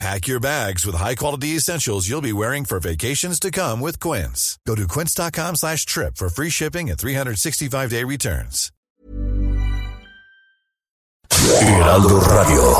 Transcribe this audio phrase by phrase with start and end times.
[0.00, 4.58] Pack your bags with high-quality essentials you'll be wearing for vacations to come with Quince.
[4.66, 8.70] Go to quince.com slash trip for free shipping and 365-day returns.
[11.30, 12.76] Heraldo Radio.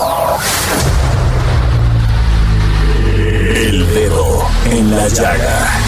[3.57, 5.81] El dedo en la llaga.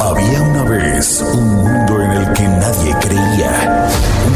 [0.00, 3.71] Había una vez un mundo en el que nadie creía.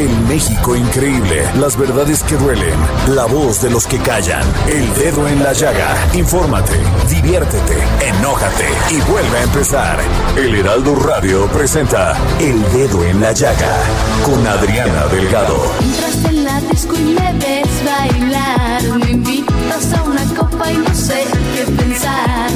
[0.00, 1.46] El México increíble.
[1.56, 2.74] Las verdades que duelen.
[3.14, 4.42] La voz de los que callan.
[4.66, 5.94] El dedo en la llaga.
[6.14, 6.72] Infórmate,
[7.10, 10.00] diviértete, enójate y vuelve a empezar.
[10.38, 13.76] El Heraldo Radio presenta El Dedo en la Llaga
[14.24, 15.70] con Adriana Delgado.
[15.82, 18.82] Entras en la disco y me ves bailar.
[19.04, 22.48] Me invitas a una copa y no sé qué pensar.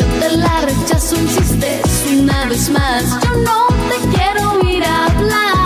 [0.00, 3.04] Yo te la rechazo, insistes una vez más.
[3.22, 5.61] Yo no te quiero ir a hablar.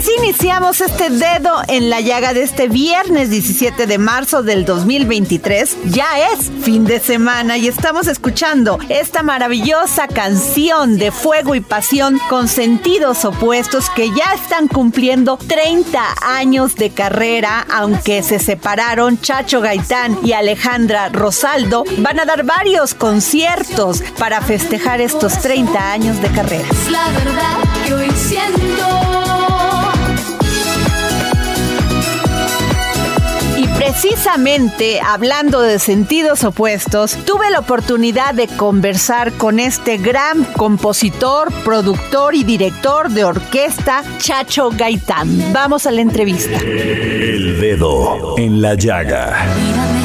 [0.00, 5.76] Así iniciamos este dedo en la llaga de este viernes 17 de marzo del 2023.
[5.90, 12.18] Ya es fin de semana y estamos escuchando esta maravillosa canción de fuego y pasión
[12.30, 19.60] con sentidos opuestos que ya están cumpliendo 30 años de carrera, aunque se separaron Chacho
[19.60, 21.84] Gaitán y Alejandra Rosaldo.
[21.98, 26.68] Van a dar varios conciertos para festejar estos 30 años de carrera.
[26.88, 29.29] La verdad que hoy.
[33.90, 42.36] Precisamente hablando de sentidos opuestos, tuve la oportunidad de conversar con este gran compositor, productor
[42.36, 45.52] y director de orquesta, Chacho Gaitán.
[45.52, 46.56] Vamos a la entrevista.
[46.58, 49.44] El Dedo en la Llaga.
[49.56, 50.00] Mírame.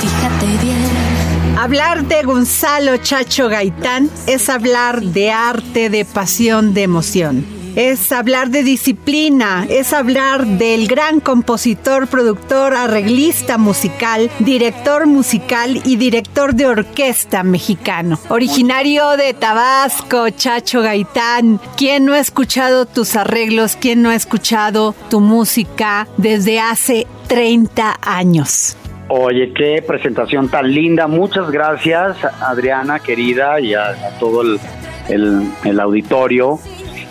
[0.00, 1.58] Fíjate bien.
[1.58, 7.57] Hablar de Gonzalo Chacho Gaitán es hablar de arte, de pasión, de emoción.
[7.76, 15.96] Es hablar de disciplina, es hablar del gran compositor, productor, arreglista musical, director musical y
[15.96, 18.18] director de orquesta mexicano.
[18.28, 21.60] Originario de Tabasco, Chacho Gaitán.
[21.76, 23.76] ¿Quién no ha escuchado tus arreglos?
[23.76, 28.76] ¿Quién no ha escuchado tu música desde hace 30 años?
[29.08, 31.06] Oye, qué presentación tan linda.
[31.06, 36.58] Muchas gracias, Adriana, querida, y a, todo el auditorio.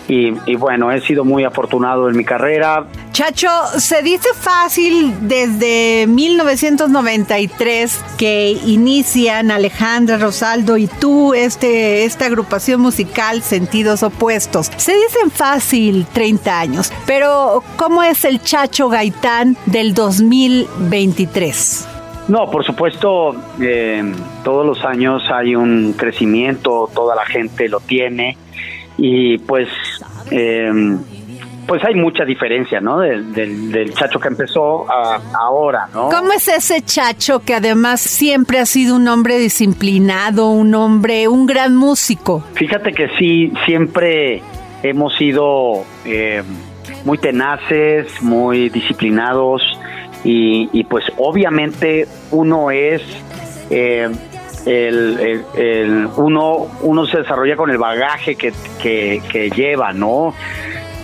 [0.08, 2.86] Y, y bueno, he sido muy afortunado en mi carrera.
[3.12, 12.80] Chacho, se dice fácil desde 1993 que inician Alejandra Rosaldo y tú este, esta agrupación
[12.80, 14.72] musical Sentidos Opuestos.
[14.78, 21.88] Se dicen fácil 30 años, pero ¿cómo es el Chacho Gaitán del 2023?
[22.28, 24.04] No, por supuesto, eh,
[24.44, 28.38] todos los años hay un crecimiento, toda la gente lo tiene
[28.98, 29.68] y pues,
[30.32, 30.98] eh,
[31.68, 33.00] pues hay mucha diferencia, ¿no?
[33.00, 36.10] Del, del, del chacho que empezó a ahora, ¿no?
[36.10, 41.46] ¿Cómo es ese Chacho que además siempre ha sido un hombre disciplinado, un hombre, un
[41.46, 42.44] gran músico?
[42.54, 44.42] Fíjate que sí, siempre
[44.82, 46.42] hemos sido eh,
[47.04, 49.62] muy tenaces, muy disciplinados
[50.24, 53.02] y, y pues obviamente uno es
[53.70, 54.10] eh,
[54.66, 60.34] el, uno uno se desarrolla con el bagaje que, que, lleva, ¿no?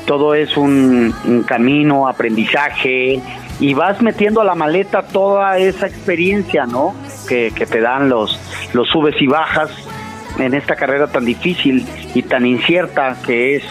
[0.06, 3.22] Todo es un, un camino, aprendizaje
[3.60, 6.94] y vas metiendo a la maleta toda esa experiencia, ¿no?
[7.28, 8.38] Que, que te dan los,
[8.74, 9.70] los subes y bajas
[10.40, 13.64] en esta carrera tan difícil y tan incierta que es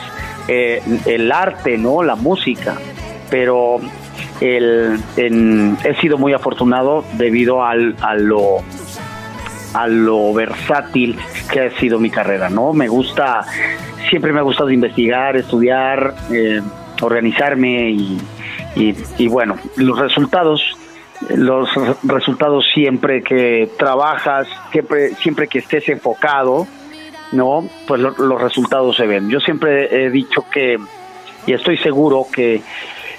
[0.48, 2.02] eh, el arte, ¿no?
[2.02, 2.76] La música.
[3.28, 3.80] Pero
[4.40, 8.62] el, en- he sido muy afortunado debido al, a lo
[9.74, 11.18] a lo versátil
[11.50, 12.72] que ha sido mi carrera, ¿no?
[12.72, 13.44] Me gusta,
[14.10, 16.60] siempre me ha gustado investigar, estudiar, eh,
[17.00, 18.18] organizarme y,
[18.76, 20.62] y, bueno, los resultados
[21.36, 21.68] los
[22.02, 26.66] resultados siempre que trabajas, siempre, siempre que estés enfocado,
[27.30, 27.64] ¿no?
[27.86, 29.30] Pues lo- los resultados se ven.
[29.30, 30.78] Yo siempre he dicho que,
[31.46, 32.60] y estoy seguro que,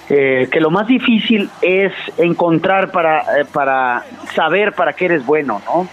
[0.09, 4.03] eh, que lo más difícil es encontrar para, eh, para
[4.35, 5.87] saber para qué eres bueno, ¿no?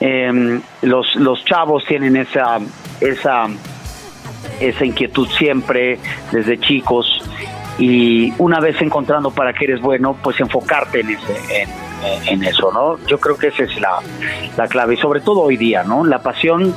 [0.00, 2.58] Eh, los, los chavos tienen esa,
[3.00, 3.48] esa
[4.60, 5.98] esa inquietud siempre
[6.32, 7.22] desde chicos
[7.78, 11.68] y una vez encontrando para qué eres bueno, pues enfocarte en, ese,
[12.26, 12.98] en, eso, ¿no?
[13.06, 14.00] Yo creo que esa es la,
[14.56, 16.04] la, clave y sobre todo hoy día, ¿no?
[16.04, 16.74] La pasión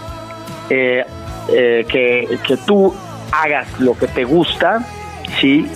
[0.70, 1.04] eh,
[1.50, 2.94] eh, que, que tú
[3.32, 4.86] hagas lo que te gusta,
[5.40, 5.68] ¿sí?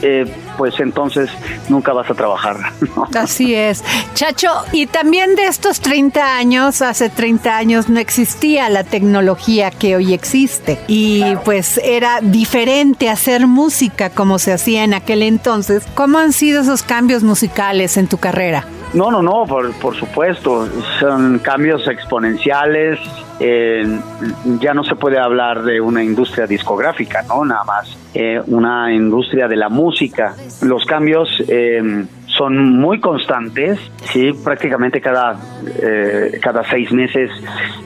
[0.00, 0.24] Eh,
[0.60, 1.30] pues entonces
[1.70, 2.58] nunca vas a trabajar.
[3.14, 3.82] Así es.
[4.12, 9.96] Chacho, y también de estos 30 años, hace 30 años no existía la tecnología que
[9.96, 15.82] hoy existe y pues era diferente hacer música como se hacía en aquel entonces.
[15.94, 18.66] ¿Cómo han sido esos cambios musicales en tu carrera?
[18.92, 20.68] No, no, no, por, por supuesto.
[21.00, 23.00] Son cambios exponenciales.
[23.40, 27.44] Ya no se puede hablar de una industria discográfica, ¿no?
[27.44, 27.96] Nada más.
[28.12, 30.34] Eh, una industria de la música.
[30.62, 33.78] Los cambios eh, son muy constantes,
[34.12, 35.38] sí, prácticamente cada,
[35.80, 37.30] eh, cada seis meses.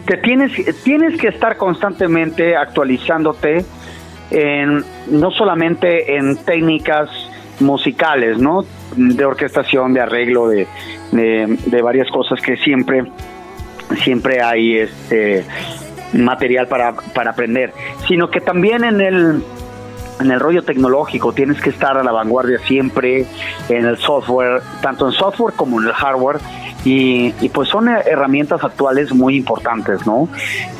[0.07, 0.53] Te tienes,
[0.83, 3.65] tienes que estar constantemente actualizándote
[4.31, 7.11] en, no solamente en técnicas
[7.61, 8.65] musicales, ¿no?
[8.97, 10.67] De orquestación, de arreglo, de,
[11.13, 13.05] de, varias cosas que siempre,
[14.03, 15.45] siempre hay este
[16.13, 17.73] material para, para aprender,
[18.07, 19.43] sino que también en el
[20.21, 23.27] en el rollo tecnológico, tienes que estar a la vanguardia siempre
[23.69, 26.39] en el software, tanto en software como en el hardware,
[26.85, 30.29] y, pues son herramientas actuales muy importantes, ¿no?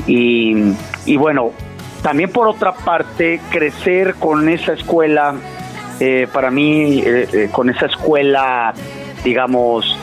[0.07, 0.75] Y,
[1.07, 1.53] y bueno,
[2.03, 5.35] también por otra parte, crecer con esa escuela
[6.01, 8.75] eh, para mí, eh, eh, con esa escuela,
[9.25, 9.99] digamos,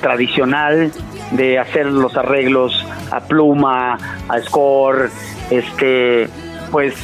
[0.00, 0.92] tradicional
[1.32, 3.98] de hacer los arreglos a pluma,
[4.28, 5.10] a score,
[5.50, 6.28] este,
[6.70, 6.94] pues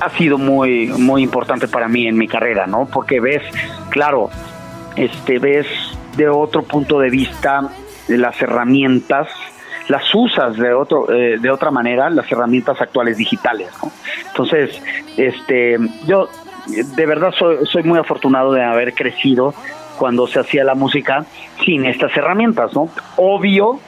[0.00, 2.86] ha sido muy, muy importante para mí en mi carrera, ¿no?
[2.86, 3.42] Porque ves,
[3.90, 4.30] claro,
[4.96, 5.66] este, ves
[6.16, 7.68] de otro punto de vista
[8.08, 9.28] las herramientas
[9.88, 13.90] las usas de otro de otra manera las herramientas actuales digitales ¿no?
[14.28, 14.82] entonces
[15.16, 16.28] este yo
[16.66, 19.54] de verdad soy, soy muy afortunado de haber crecido
[19.98, 21.24] cuando se hacía la música
[21.64, 22.88] sin estas herramientas, ¿no?
[23.16, 23.78] Obvio,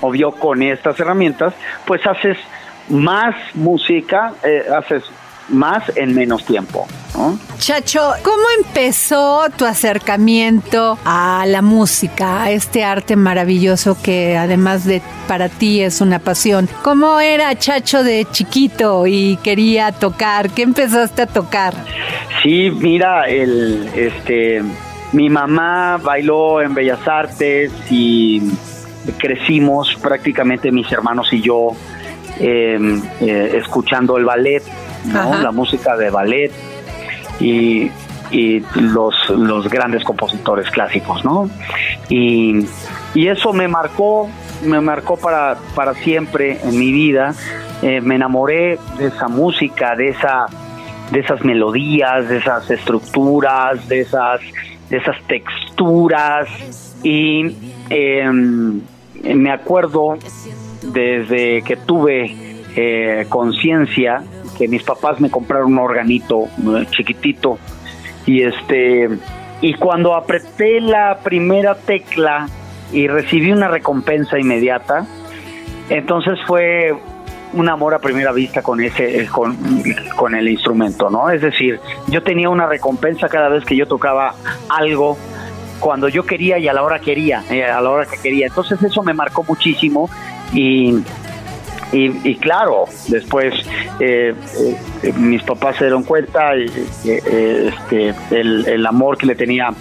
[0.00, 1.52] obvio con estas herramientas,
[1.86, 2.38] pues haces
[2.88, 5.02] más música, eh, haces
[5.48, 6.86] más en menos tiempo.
[7.58, 15.00] Chacho, ¿cómo empezó tu acercamiento a la música, a este arte maravilloso que además de
[15.28, 16.68] para ti es una pasión?
[16.82, 20.50] ¿Cómo era Chacho de chiquito y quería tocar?
[20.50, 21.74] ¿Qué empezaste a tocar?
[22.42, 24.62] Sí, mira, el este
[25.14, 28.42] mi mamá bailó en Bellas Artes y
[29.16, 31.68] crecimos prácticamente mis hermanos y yo
[32.40, 34.62] em, eh, escuchando el ballet
[35.12, 36.50] la música de ballet
[37.40, 37.90] y,
[38.74, 41.48] los, los grandes compositores clásicos, ¿no?
[42.08, 42.66] Y,
[43.14, 44.28] eso me marcó,
[44.64, 47.32] me marcó para, para siempre en mi vida.
[47.82, 50.46] Eh, me enamoré de esa música, de esa
[51.12, 54.40] de esas melodías, de esas estructuras, de esas,
[54.90, 56.48] de esas texturas.
[57.02, 57.56] Y
[57.90, 58.80] em,
[59.22, 60.16] me acuerdo
[60.82, 62.34] desde que tuve
[62.76, 64.22] eh, conciencia
[64.58, 67.58] que mis papás me compraron un organito eh, chiquitito
[68.26, 69.08] y este
[69.60, 72.48] y cuando apreté la primera tecla
[72.92, 75.06] y recibí una recompensa inmediata,
[75.88, 76.94] entonces fue
[77.54, 79.56] un amor a primera vista con ese eh, con,
[80.16, 81.30] con el instrumento, ¿no?
[81.30, 84.34] Es decir, yo tenía una recompensa cada vez que yo tocaba
[84.68, 85.16] algo
[85.80, 88.46] cuando yo quería y a la hora quería, eh, a la hora que quería.
[88.46, 90.08] Entonces eso me marcó muchísimo
[90.52, 91.02] y
[91.96, 93.54] y, claro, después
[94.00, 94.34] eh,
[95.02, 99.72] eh, mis papás se dieron cuenta este, el, amor que le tenía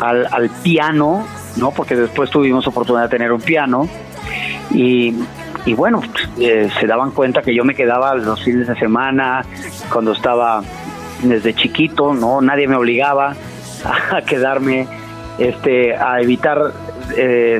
[0.00, 1.24] al, piano,
[1.56, 1.70] ¿no?
[1.70, 3.88] Porque después tuvimos oportunidad de tener un piano
[4.72, 5.14] y,
[5.66, 6.02] y bueno,
[6.36, 9.44] se daban cuenta que yo me quedaba los fines de semana
[9.92, 10.62] cuando estaba
[11.22, 12.40] desde chiquito, ¿no?
[12.40, 13.34] Nadie me obligaba
[13.84, 14.86] a quedarme,
[15.38, 16.72] este, a evitar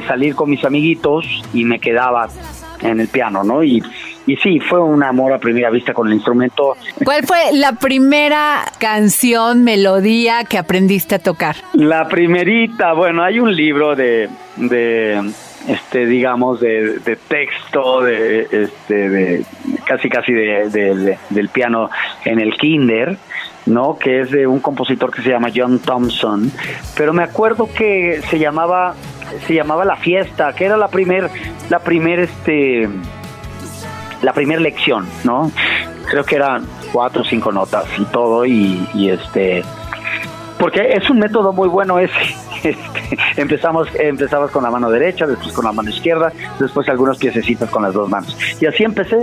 [0.07, 2.28] salir con mis amiguitos y me quedaba
[2.83, 3.62] en el piano, ¿no?
[3.62, 3.83] Y,
[4.26, 6.76] y sí, fue un amor a primera vista con el instrumento.
[7.04, 11.57] ¿Cuál fue la primera canción, melodía que aprendiste a tocar?
[11.73, 15.33] La primerita, bueno, hay un libro de, de
[15.69, 19.45] este digamos de, de texto de este de
[19.85, 21.90] casi casi de, del piano
[22.25, 23.19] en el kinder
[23.67, 26.50] no que es de un compositor que se llama John Thompson
[26.97, 28.95] pero me acuerdo que se llamaba
[29.47, 31.31] se llamaba La Fiesta, que era la primer,
[31.69, 32.88] la primer, este,
[34.23, 35.50] la primera lección, ¿no?
[36.09, 39.62] Creo que eran cuatro o cinco notas y todo, y, este,
[40.59, 42.12] porque es un método muy bueno ese,
[42.64, 47.71] este, empezamos, empezamos con la mano derecha, después con la mano izquierda, después algunos piececitos
[47.71, 48.37] con las dos manos.
[48.61, 49.23] Y así empecé,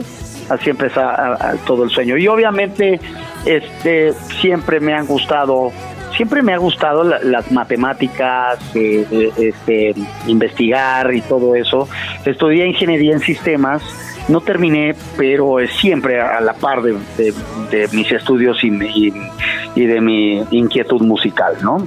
[0.50, 1.02] así empezó
[1.66, 2.18] todo el sueño.
[2.18, 3.00] Y obviamente
[3.46, 5.72] este, siempre me han gustado
[6.16, 9.94] siempre me ha gustado las matemáticas, eh, eh, este,
[10.26, 11.88] investigar y todo eso.
[12.26, 13.84] Estudié ingeniería en sistemas,
[14.28, 16.96] no terminé, pero siempre a la par de,
[17.92, 19.14] mis estudios y,
[19.76, 21.86] y, de mi inquietud musical, ¿no?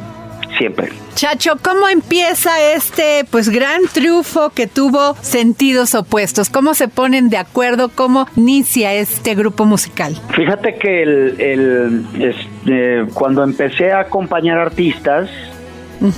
[0.61, 0.91] Siempre.
[1.15, 6.51] Chacho, ¿cómo empieza este pues gran triunfo que tuvo Sentidos Opuestos?
[6.51, 7.89] ¿Cómo se ponen de acuerdo?
[7.89, 10.21] ¿Cómo inicia este grupo musical?
[10.35, 15.31] Fíjate que el, este, cuando empecé a acompañar artistas,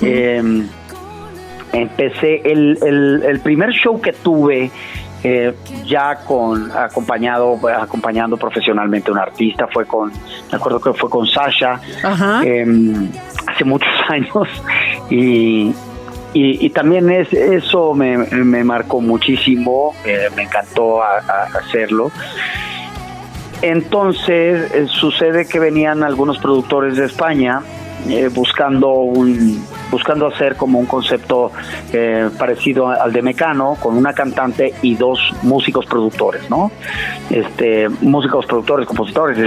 [0.01, 0.67] em,
[1.71, 2.77] empecé el,
[3.25, 4.71] el, primer show que tuve
[5.23, 5.53] eh,
[5.85, 11.25] ya con acompañado acompañando profesionalmente a un artista fue con me acuerdo que fue con
[11.25, 11.79] Sasha
[12.43, 13.09] em,
[13.47, 14.47] hace muchos años.
[15.09, 15.73] Y,
[16.35, 22.11] y, también es, eso me, me marcó muchísimo eh, me encantó hacerlo.
[23.61, 27.61] Entonces eh, sucede que venían algunos productores de España
[28.33, 31.51] buscando un buscando hacer como un concepto
[31.91, 36.71] eh, parecido al de Mecano, con una cantante y dos músicos productores, ¿no?
[37.29, 39.37] Este, músicos productores, compositores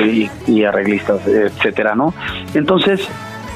[0.46, 2.14] y, arreglistas, etcétera, ¿no?
[2.54, 3.08] Entonces,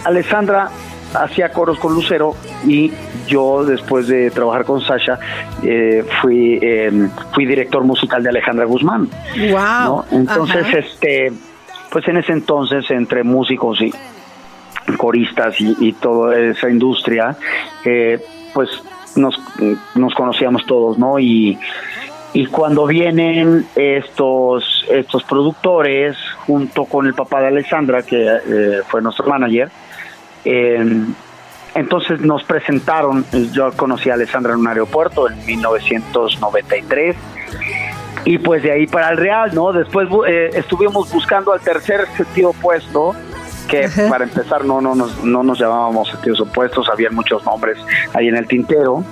[0.04, 0.68] Alessandra
[1.14, 2.34] hacía coros con Lucero
[2.66, 2.92] y
[3.28, 5.18] yo después de trabajar con Sasha
[5.62, 9.08] eh, fui em, fui director musical de Alejandra Guzmán.
[9.52, 10.04] Wow.
[10.10, 11.32] Entonces, este
[11.90, 13.92] pues en ese entonces entre músicos y,
[15.00, 17.34] coristas y, toda esa industria,
[17.86, 18.68] eh, pues
[19.16, 19.40] nos,
[19.94, 21.18] nos conocíamos todos, ¿no?
[21.18, 21.58] Y,
[22.52, 26.16] cuando vienen estos, estos productores,
[26.46, 29.68] junto con el papá de Alessandra, que eh, fue nuestro manager,
[30.44, 31.02] eh,
[31.74, 37.16] entonces nos presentaron, yo conocí a Alessandra en un aeropuerto en 1993,
[38.26, 39.72] y pues de ahí para el Real, ¿no?
[39.72, 40.08] Después
[40.52, 43.14] estuvimos buscando al tercer sentido puesto,
[43.70, 47.78] que para empezar no, no, nos, no nos llamábamos sentidos opuestos, había muchos nombres
[48.14, 49.04] ahí en el tintero.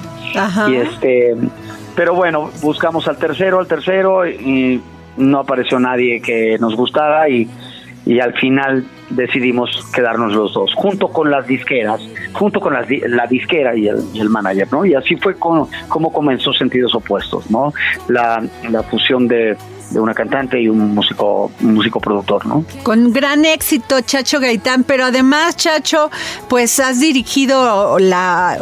[0.69, 1.35] Y este,
[1.95, 4.83] pero bueno, buscamos al tercero, al tercero y
[5.17, 7.49] no apareció nadie que nos gustara y,
[8.05, 12.01] y al final decidimos quedarnos los dos, junto con las disqueras,
[12.33, 14.85] junto con la disquera y el, y el, manager, ¿no?
[14.85, 17.73] Y así fue como, como comenzó Sentidos Opuestos, ¿no?
[18.09, 19.57] La, la fusión de
[19.91, 22.65] de una cantante y un músico, músico productor, ¿no?
[22.83, 26.11] Con gran éxito, Chacho Gaitán, pero además, Chacho,
[26.49, 28.59] pues has dirigido la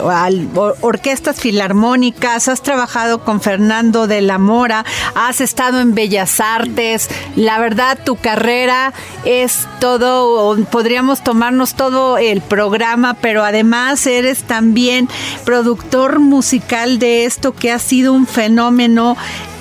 [0.80, 7.58] orquestas filarmónicas, has trabajado con Fernando de la Mora, has estado en Bellas Artes, la
[7.58, 8.92] verdad tu carrera
[9.24, 15.08] es todo, podríamos tomarnos todo el programa, pero además eres también
[15.44, 19.16] productor musical de esto que ha sido un fenómeno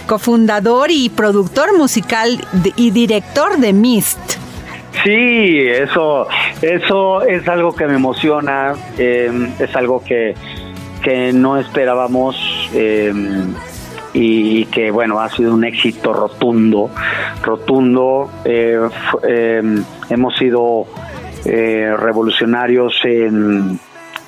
[0.06, 2.40] cofundador y productor musical
[2.76, 4.20] y director de Mist.
[5.04, 6.28] Sí, eso,
[6.62, 10.34] eso es algo que me emociona, em, es algo que,
[11.04, 12.38] que no esperábamos
[12.74, 13.54] em,
[14.14, 16.90] y que bueno, ha sido un éxito rotundo,
[17.44, 18.32] rotundo.
[18.46, 18.80] Eh,
[19.28, 20.88] em, hemos sido
[21.44, 23.80] eh, revolucionarios en,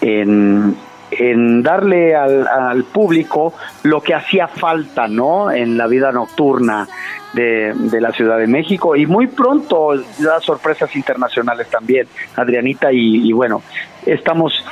[0.01, 0.75] en
[1.17, 5.51] en darle al, público lo que hacía falta, ¿no?
[5.51, 6.87] En la vida nocturna
[7.33, 13.61] de, la Ciudad de México y muy pronto las sorpresas internacionales también, Adrianita y, bueno,
[14.05, 14.63] estamos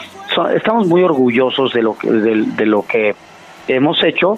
[0.53, 3.15] estamos muy orgullosos de lo que de lo que
[3.67, 4.37] hemos hecho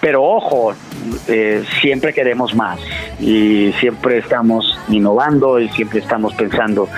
[0.00, 0.72] pero ojo,
[1.28, 2.80] eh, siempre queremos más
[3.18, 6.88] y siempre estamos innovando y siempre estamos pensando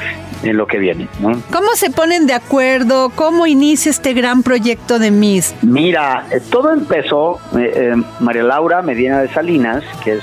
[0.43, 1.09] en lo que viene.
[1.53, 3.11] ¿Cómo se ponen de acuerdo?
[3.15, 5.55] ¿Cómo inicia este gran proyecto de MIS?
[5.63, 10.23] Mira, eh, todo empezó, eh, María Laura Medina de Salinas, que es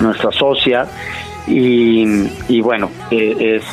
[0.00, 0.86] nuestra socia,
[1.46, 3.64] y, bueno, es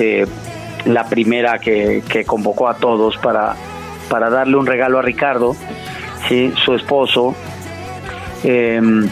[0.86, 3.56] la primera que, que convocó a todos para,
[4.10, 5.56] para darle un regalo a Ricardo,
[6.28, 6.54] ¿sí?
[6.64, 7.36] su esposo,
[8.44, 9.08] Em,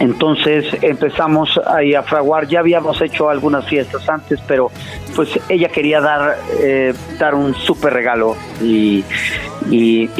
[0.00, 4.70] entonces empezamos ahí a fraguar, ya habíamos hecho algunas fiestas antes, pero
[5.14, 9.04] pues ella quería dar, eh, dar un súper regalo y,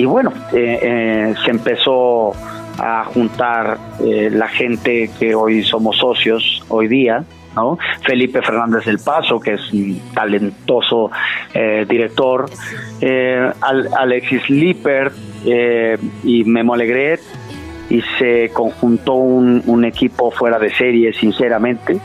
[0.04, 2.32] bueno, eh, eh, se empezó
[2.78, 7.24] a juntar la gente que hoy somos socios hoy día.
[7.54, 7.78] ¿no?
[8.04, 11.08] Felipe Fernández del Paso, que es un talentoso
[11.88, 12.46] director,
[13.96, 15.14] Alexis Lippert
[16.24, 17.20] y Memo Alegret,
[17.90, 22.00] y se conjuntó un, equipo fuera de serie, sinceramente.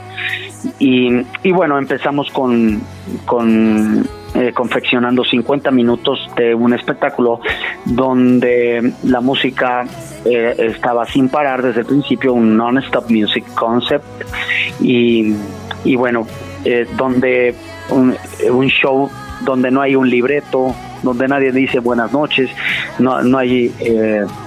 [0.79, 2.81] Y, bueno, empezamos con,
[3.25, 4.05] con
[4.35, 7.39] eh, confeccionando 50 minutos de un espectáculo
[7.85, 9.85] donde la música
[10.23, 14.05] eh, estaba sin parar desde el principio, un non-stop music concept
[14.81, 15.33] y,
[15.83, 16.27] y bueno,
[16.63, 17.55] eh, donde
[17.89, 18.15] un,
[18.51, 19.09] un, show
[19.41, 22.51] donde no hay un libreto, donde nadie dice buenas noches,
[22.99, 23.73] no, no hay,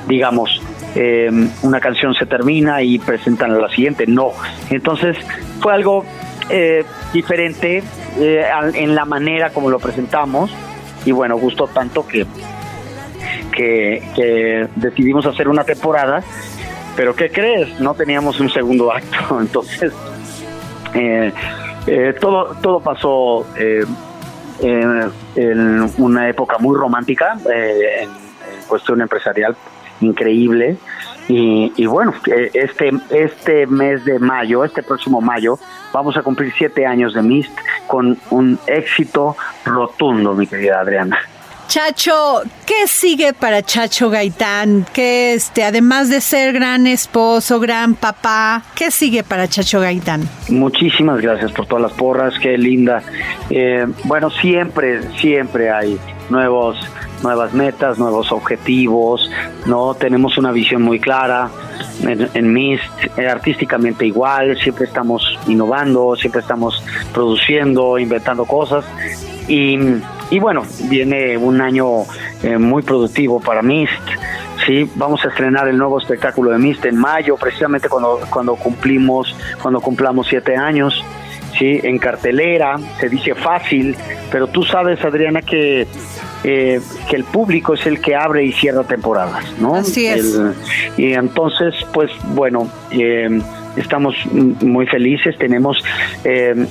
[0.06, 0.61] digamos,
[0.94, 4.32] una canción se termina y presentan la siguiente, no.
[4.70, 5.16] Entonces
[5.60, 6.04] fue algo
[7.12, 7.82] diferente
[8.18, 8.44] eh,
[8.74, 10.50] en la manera como lo presentamos
[11.04, 12.26] y bueno, gustó tanto que,
[13.54, 16.22] que, decidimos hacer una temporada,
[16.94, 17.80] pero ¿qué crees?
[17.80, 19.92] No teníamos un segundo acto, entonces
[20.94, 21.32] eh,
[21.86, 25.12] eh, todo, todo pasó en
[25.98, 28.10] una época muy romántica, en,
[28.68, 29.54] cuestión empresarial
[30.02, 30.76] increíble.
[31.28, 32.12] Y, y, bueno,
[32.52, 35.58] este, este mes de mayo, este próximo mayo,
[35.92, 37.56] vamos a cumplir siete años de Mist
[37.86, 41.18] con un éxito rotundo, mi querida Adriana.
[41.72, 44.84] Chacho, ¿qué sigue para Chacho Gaitán?
[44.92, 50.28] Que este, además de ser gran esposo, gran papá, ¿qué sigue para Chacho Gaitán?
[50.50, 53.02] Muchísimas gracias por todas las porras, qué linda.
[53.48, 55.98] Eh, bueno, siempre, siempre hay
[56.30, 56.76] nuevos
[57.22, 59.30] nuevas metas, nuevos objetivos,
[59.66, 61.48] no tenemos una visión muy clara
[62.02, 62.82] en, en MIST,
[63.16, 68.84] eh, artísticamente igual, siempre estamos innovando, siempre estamos produciendo, inventando cosas
[69.48, 69.78] y,
[70.30, 72.02] y bueno, viene un año
[72.42, 73.92] eh, muy productivo para MIST.
[74.66, 79.34] Sí, vamos a estrenar el nuevo espectáculo de MIST en mayo, precisamente cuando, cuando cumplimos,
[79.60, 81.04] cuando cumplamos siete años.
[81.58, 83.94] Sí, en cartelera, se dice fácil,
[84.30, 85.86] pero tú sabes, Adriana, que
[86.44, 89.76] eh, que el público es el que abre y cierra temporadas, ¿no?
[89.76, 90.40] Así es.
[90.96, 93.40] y entonces, pues bueno, eh,
[93.76, 95.82] estamos muy felices, tenemos...
[96.24, 96.66] Eh,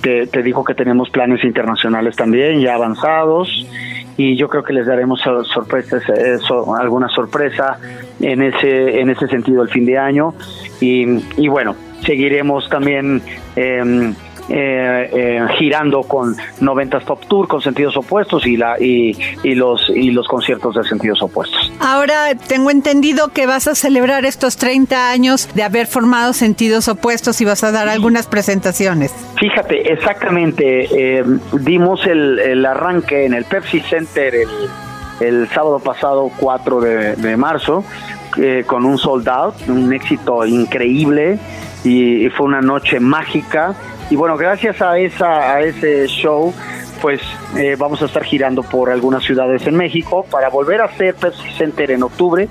[0.00, 3.66] te, te digo que tenemos planes internacionales también ya avanzados
[4.16, 6.04] y yo creo que les daremos sorpresas,
[6.80, 7.80] alguna sorpresa
[8.20, 10.32] en ese en ese sentido el fin de año
[10.80, 13.22] y, y bueno seguiremos también
[13.56, 14.14] eh,
[14.50, 19.88] eh, eh, girando con 90 Top Tour con sentidos opuestos y la y, y, los
[19.88, 21.72] y los conciertos de sentidos opuestos.
[21.80, 27.40] Ahora tengo entendido que vas a celebrar estos 30 años de haber formado sentidos opuestos
[27.40, 29.14] y vas a dar algunas presentaciones.
[29.38, 36.30] Fíjate, exactamente, eh, dimos el, el, arranque en el Pepsi Center el, el sábado pasado
[36.38, 37.82] 4 de, de marzo
[38.36, 41.38] eh, con un sold out, un éxito increíble
[41.84, 43.74] y, y fue una noche mágica
[44.10, 46.52] y bueno, gracias a, esa, a ese show,
[47.00, 47.20] pues
[47.56, 51.50] eh, vamos a estar girando por algunas ciudades en México para volver a hacer Pepsi
[51.56, 52.48] Center en octubre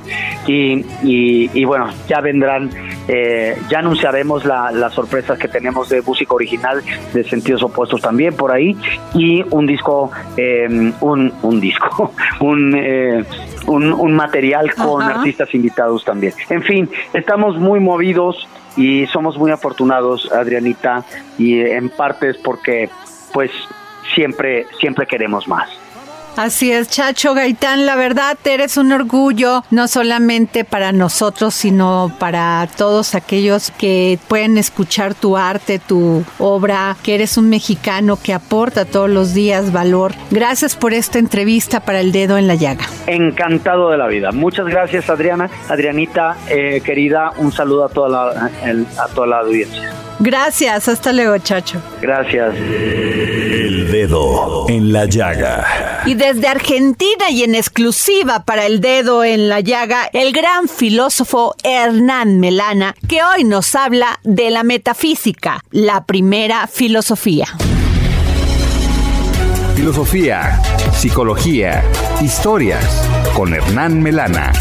[0.47, 2.71] y, y, bueno, ya vendrán,
[3.07, 6.81] eh, ya anunciaremos las sorpresas que tenemos de música original
[7.13, 8.75] de sentidos opuestos también por ahí
[9.13, 13.23] y un disco, eh, un, un disco, un, eh,
[13.67, 15.19] un, un, material con Ajá.
[15.19, 16.33] artistas invitados también.
[16.49, 21.03] En fin, estamos muy movidos y somos muy afortunados, Adrianita,
[21.37, 22.89] y en parte es porque
[23.31, 23.51] pues
[24.13, 25.69] siempre siempre queremos más.
[26.35, 32.67] Así es, Chacho Gaitán, la verdad eres un orgullo, no solamente para nosotros, sino para
[32.75, 38.85] todos aquellos que pueden escuchar tu arte, tu obra, que eres un mexicano que aporta
[38.85, 40.13] todos los días valor.
[40.31, 42.85] Gracias por esta entrevista para El Dedo en la Llaga.
[43.05, 44.31] Encantado de la vida.
[44.31, 45.49] Muchas gracias, Adriana.
[45.69, 49.93] Adrianita, eh, querida, un saludo a toda la, el, a toda la audiencia.
[50.19, 51.81] Gracias, hasta luego, Chacho.
[52.01, 52.55] Gracias.
[53.73, 56.03] El dedo en la llaga.
[56.05, 61.55] Y desde Argentina y en exclusiva para el dedo en la llaga, el gran filósofo
[61.63, 67.47] Hernán Melana, que hoy nos habla de la metafísica, la primera filosofía.
[69.75, 70.61] Filosofía,
[70.93, 71.83] psicología,
[72.21, 74.51] historias con Hernán Melana.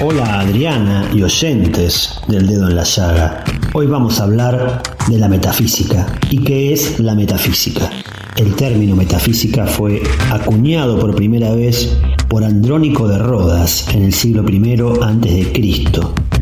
[0.00, 3.44] Hola Adriana y oyentes del dedo en la llaga.
[3.74, 6.18] Hoy vamos a hablar de la metafísica.
[6.30, 7.88] ¿Y qué es la metafísica?
[8.36, 11.96] El término metafísica fue acuñado por primera vez
[12.28, 15.52] por Andrónico de Rodas en el siglo I a.C.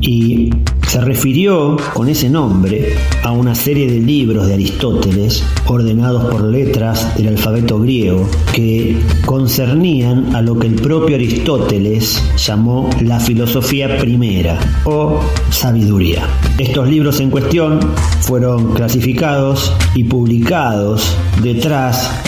[0.01, 0.51] y
[0.89, 7.15] se refirió con ese nombre a una serie de libros de Aristóteles ordenados por letras
[7.17, 14.59] del alfabeto griego que concernían a lo que el propio Aristóteles llamó la filosofía primera
[14.85, 16.27] o sabiduría.
[16.59, 17.81] Estos libros en cuestión
[18.21, 21.82] fueron clasificados y publicados detrás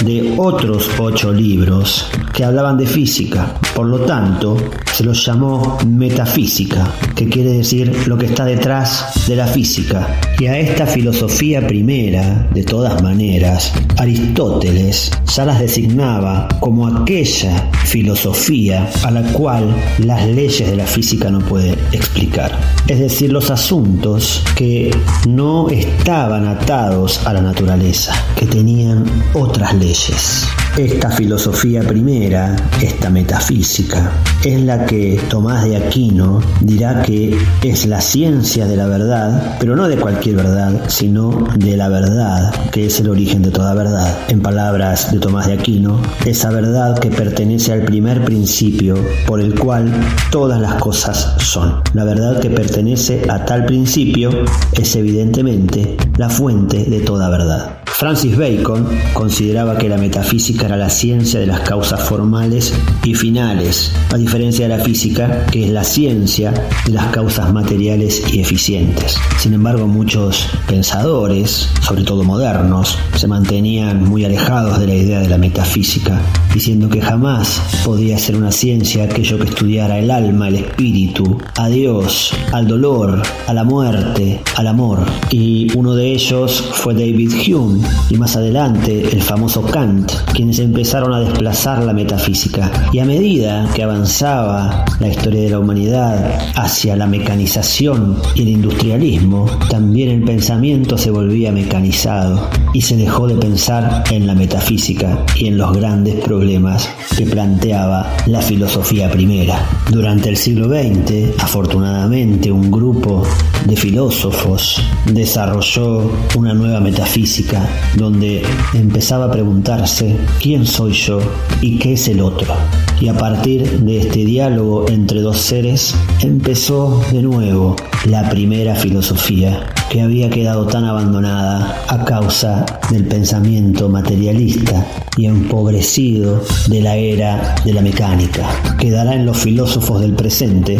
[0.04, 3.54] de otros ocho libros que hablaban de física.
[3.74, 4.56] Por lo tanto,
[4.92, 10.20] se los llamó metafísica, que quiere decir lo que está detrás de la física.
[10.38, 18.90] Y a esta filosofía primera, de todas maneras, Aristóteles ya las designaba como aquella filosofía
[19.04, 22.52] a la cual las leyes de la física no pueden explicar.
[22.88, 24.94] Es decir, los asuntos que
[25.28, 29.04] no estaban atados a la naturaleza, que tenían
[29.44, 30.63] otras leyes.
[30.76, 34.10] Esta filosofía primera, esta metafísica,
[34.44, 39.76] es la que Tomás de Aquino dirá que es la ciencia de la verdad, pero
[39.76, 44.18] no de cualquier verdad, sino de la verdad, que es el origen de toda verdad.
[44.26, 48.96] En palabras de Tomás de Aquino, esa verdad que pertenece al primer principio
[49.28, 49.92] por el cual
[50.32, 51.82] todas las cosas son.
[51.92, 54.30] La verdad que pertenece a tal principio
[54.72, 57.78] es evidentemente la fuente de toda verdad.
[57.94, 62.72] Francis Bacon consideraba que la metafísica era la ciencia de las causas formales
[63.02, 66.52] y finales, a diferencia de la física, que es la ciencia
[66.86, 69.16] de las causas materiales y eficientes.
[69.38, 75.28] Sin embargo, muchos pensadores, sobre todo modernos, se mantenían muy alejados de la idea de
[75.28, 76.20] la metafísica,
[76.52, 81.68] diciendo que jamás podía ser una ciencia aquello que estudiara el alma, el espíritu, a
[81.68, 85.04] Dios, al dolor, a la muerte, al amor.
[85.30, 90.12] Y uno de ellos fue David Hume, y más adelante el famoso Kant,
[90.54, 92.70] quienes empezaron a desplazar la metafísica.
[92.92, 98.48] Y a medida que avanzaba la historia de la humanidad hacia la mecanización y el
[98.48, 105.24] industrialismo, también el pensamiento se volvía mecanizado y se dejó de pensar en la metafísica
[105.36, 109.68] y en los grandes problemas que planteaba la filosofía primera.
[109.90, 113.24] Durante el siglo XX, afortunadamente, un grupo
[113.66, 118.42] de filósofos desarrolló una nueva metafísica donde
[118.74, 121.20] empezaba a preguntarse quién soy yo
[121.62, 122.54] y qué es el otro.
[123.00, 129.72] Y a partir de este diálogo entre dos seres empezó de nuevo la primera filosofía
[129.88, 137.54] que había quedado tan abandonada a causa del pensamiento materialista y empobrecido de la era
[137.64, 138.46] de la mecánica.
[138.78, 140.76] Quedará en los filósofos del presente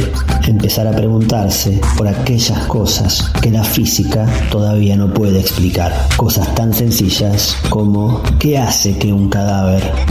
[0.46, 5.92] empezar a preguntarse por aquellas cosas que la física todavía no puede explicar.
[6.16, 9.53] Cosas tan sencillas como qué hace que un cadáver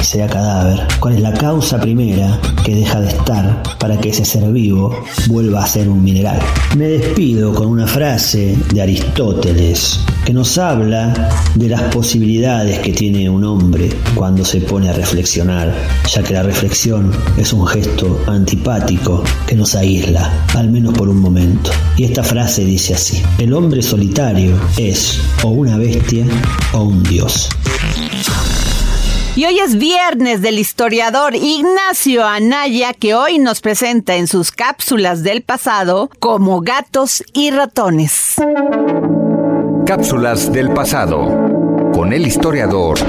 [0.01, 4.51] sea cadáver, cuál es la causa primera que deja de estar para que ese ser
[4.51, 4.95] vivo
[5.27, 6.39] vuelva a ser un mineral.
[6.77, 13.29] Me despido con una frase de Aristóteles que nos habla de las posibilidades que tiene
[13.29, 15.73] un hombre cuando se pone a reflexionar,
[16.10, 21.19] ya que la reflexión es un gesto antipático que nos aísla, al menos por un
[21.19, 21.71] momento.
[21.97, 26.25] Y esta frase dice así, el hombre solitario es o una bestia
[26.73, 27.49] o un dios.
[29.36, 35.24] Y hoy es viernes del historiador Ignacio Anaya, que hoy nos presenta en sus cápsulas
[35.24, 38.36] del pasado como gatos y ratones.
[39.88, 41.26] Cápsulas del pasado
[41.93, 43.00] con el historiador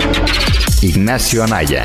[0.81, 1.85] Ignacio Anaya.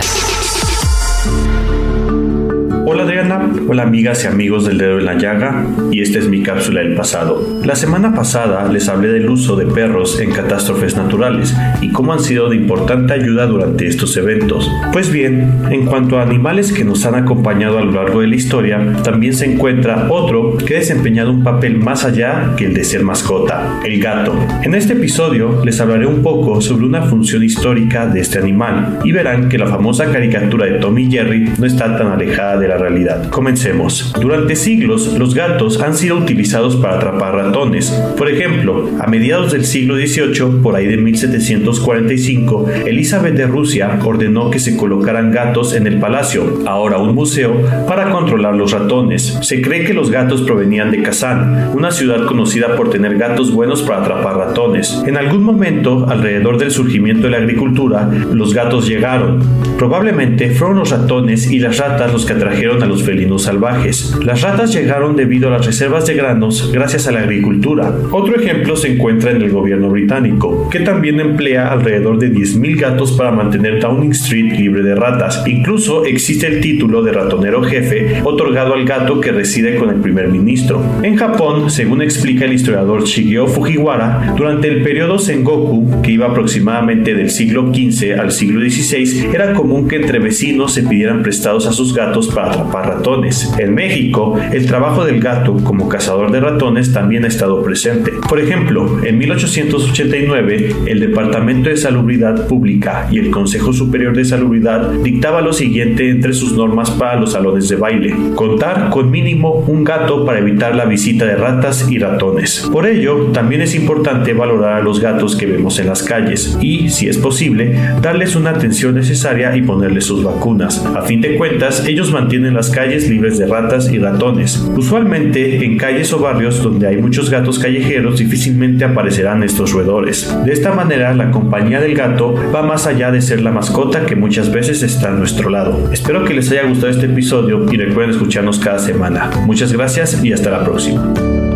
[2.91, 6.41] Hola Adriana, hola amigas y amigos del dedo en la llaga y esta es mi
[6.41, 7.61] cápsula del pasado.
[7.63, 12.19] La semana pasada les hablé del uso de perros en catástrofes naturales y cómo han
[12.19, 14.67] sido de importante ayuda durante estos eventos.
[14.91, 18.35] Pues bien, en cuanto a animales que nos han acompañado a lo largo de la
[18.35, 22.83] historia, también se encuentra otro que ha desempeñado un papel más allá que el de
[22.83, 24.33] ser mascota, el gato.
[24.63, 29.11] En este episodio les hablaré un poco sobre una función histórica de este animal y
[29.11, 33.29] verán que la famosa caricatura de Tommy Jerry no está tan alejada de la realidad.
[33.29, 34.13] Comencemos.
[34.19, 37.91] Durante siglos, los gatos han sido utilizados para atrapar ratones.
[38.17, 44.49] Por ejemplo, a mediados del siglo XVIII, por ahí de 1745, Elizabeth de Rusia ordenó
[44.49, 49.37] que se colocaran gatos en el palacio, ahora un museo, para controlar los ratones.
[49.41, 53.81] Se cree que los gatos provenían de Kazán, una ciudad conocida por tener gatos buenos
[53.81, 55.03] para atrapar ratones.
[55.05, 59.39] En algún momento, alrededor del surgimiento de la agricultura, los gatos llegaron.
[59.77, 64.15] Probablemente fueron los ratones y las ratas los que atrajeron a los felinos salvajes.
[64.23, 67.93] Las ratas llegaron debido a las reservas de granos gracias a la agricultura.
[68.11, 73.13] Otro ejemplo se encuentra en el gobierno británico, que también emplea alrededor de 10.000 gatos
[73.13, 75.43] para mantener Downing Street libre de ratas.
[75.47, 80.29] Incluso existe el título de ratonero jefe otorgado al gato que reside con el primer
[80.29, 80.83] ministro.
[81.01, 87.15] En Japón, según explica el historiador Shigeo Fujiwara, durante el periodo Sengoku, que iba aproximadamente
[87.15, 91.71] del siglo XV al siglo XVI, era común que entre vecinos se pidieran prestados a
[91.71, 93.51] sus gatos para atrapar ratones.
[93.57, 98.11] En México, el trabajo del gato como cazador de ratones también ha estado presente.
[98.27, 104.91] Por ejemplo, en 1889, el Departamento de Salubridad Pública y el Consejo Superior de Salubridad
[105.03, 108.15] dictaba lo siguiente entre sus normas para los salones de baile.
[108.35, 112.69] Contar con mínimo un gato para evitar la visita de ratas y ratones.
[112.71, 116.89] Por ello, también es importante valorar a los gatos que vemos en las calles y,
[116.89, 120.85] si es posible, darles una atención necesaria y ponerles sus vacunas.
[120.95, 124.57] A fin de cuentas, ellos mantienen las calles libres de ratas y ratones.
[124.75, 130.33] Usualmente, en calles o barrios donde hay muchos gatos callejeros, difícilmente aparecerán estos roedores.
[130.45, 134.15] De esta manera, la compañía del gato va más allá de ser la mascota que
[134.15, 135.89] muchas veces está a nuestro lado.
[135.91, 139.29] Espero que les haya gustado este episodio y recuerden escucharnos cada semana.
[139.45, 141.48] Muchas gracias y hasta la próxima.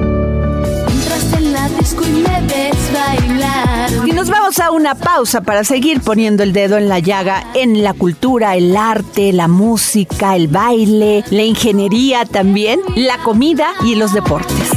[4.23, 7.93] Nos vamos a una pausa para seguir poniendo el dedo en la llaga en la
[7.93, 14.69] cultura, el arte, la música, el baile, la ingeniería también, la comida y los deportes.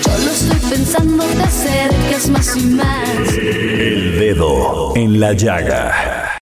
[0.00, 3.34] Solo estoy pensando te acerques más y más.
[3.36, 6.38] El dedo en la llaga.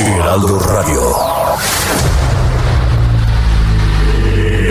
[0.00, 1.02] Heraldo Radio.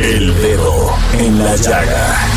[0.01, 2.36] El dedo en la llaga.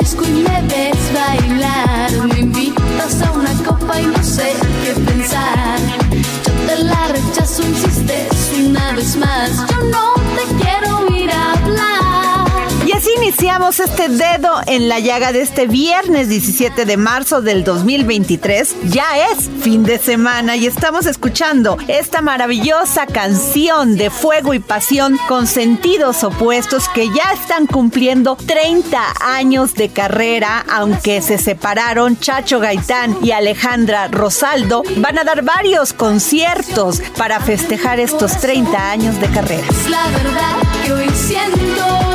[0.00, 2.10] Disco y me ves bailar.
[2.28, 4.52] Me invitas a una copa y no sé
[4.84, 5.78] qué pensar.
[6.44, 9.50] Yo te la rechazo, insistes una vez más.
[9.70, 10.13] Yo no
[13.16, 18.76] iniciamos este dedo en la llaga de este viernes 17 de marzo del 2023.
[18.90, 25.18] Ya es fin de semana y estamos escuchando esta maravillosa canción de fuego y pasión
[25.28, 32.60] con sentidos opuestos que ya están cumpliendo 30 años de carrera, aunque se separaron Chacho
[32.60, 39.28] Gaitán y Alejandra Rosaldo, van a dar varios conciertos para festejar estos 30 años de
[39.28, 39.66] carrera.
[39.88, 42.13] La verdad que hoy siento.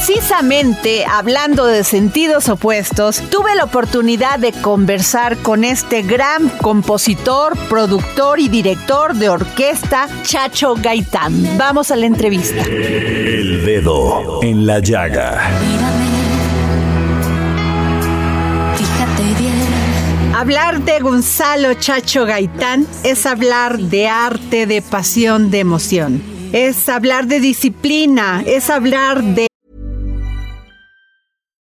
[0.00, 8.40] Precisamente hablando de sentidos opuestos, tuve la oportunidad de conversar con este gran compositor, productor
[8.40, 11.58] y director de orquesta, Chacho Gaitán.
[11.58, 12.62] Vamos a la entrevista.
[12.62, 15.50] El Dedo en la Llaga.
[15.60, 16.06] Mírame.
[18.76, 20.34] Fíjate bien.
[20.34, 26.22] Hablar de Gonzalo Chacho Gaitán es hablar de arte, de pasión, de emoción.
[26.54, 29.49] Es hablar de disciplina, es hablar de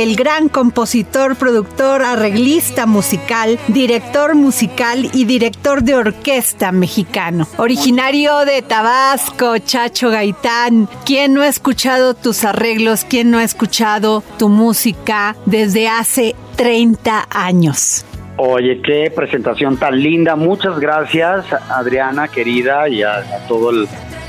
[0.00, 7.46] El gran compositor, productor, arreglista musical, director musical y director de orquesta mexicano.
[7.58, 10.88] Originario de Tabasco, Chacho Gaitán.
[11.04, 13.04] ¿Quién no ha escuchado tus arreglos?
[13.04, 18.06] ¿Quién no ha escuchado tu música desde hace 30 años?
[18.38, 20.34] Oye, qué presentación tan linda.
[20.34, 23.70] Muchas gracias, Adriana, querida, y a, todo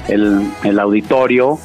[0.09, 1.59] el auditorio.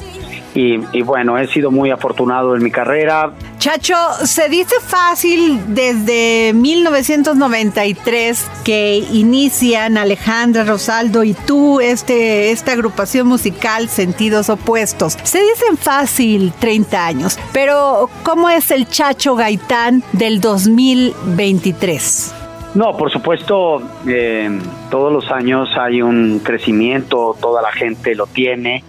[0.53, 3.31] Y, y bueno, he sido muy afortunado en mi carrera.
[3.59, 13.27] Chacho, se dice fácil desde 1993 que inician Alejandra Rosaldo y tú este, esta agrupación
[13.27, 15.17] musical Sentidos Opuestos.
[15.23, 22.33] Se dicen fácil 30 años, pero ¿cómo es el Chacho Gaitán del 2023?
[22.75, 24.49] No, por supuesto, eh,
[24.91, 28.83] todos los años hay un crecimiento, toda la gente lo tiene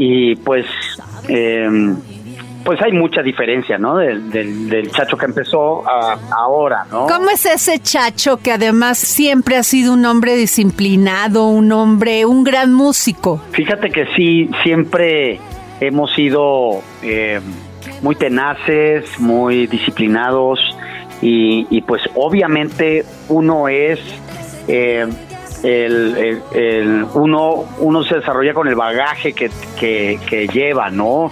[0.00, 0.64] y pues,
[1.28, 1.68] eh,
[2.64, 3.96] pues hay mucha diferencia, ¿no?
[3.96, 7.08] Del, del, del chacho que empezó a ahora, ¿no?
[7.08, 12.44] ¿Cómo es ese Chacho que además siempre ha sido un hombre disciplinado, un hombre, un
[12.44, 13.42] gran músico?
[13.50, 15.40] Fíjate que sí, siempre
[15.80, 17.40] hemos sido eh,
[18.00, 20.60] muy tenaces, muy disciplinados
[21.20, 23.98] y, pues obviamente uno es...
[24.68, 25.08] Eh,
[25.62, 31.30] el, uno, uno se desarrolla con el bagaje que, que, lleva, ¿no?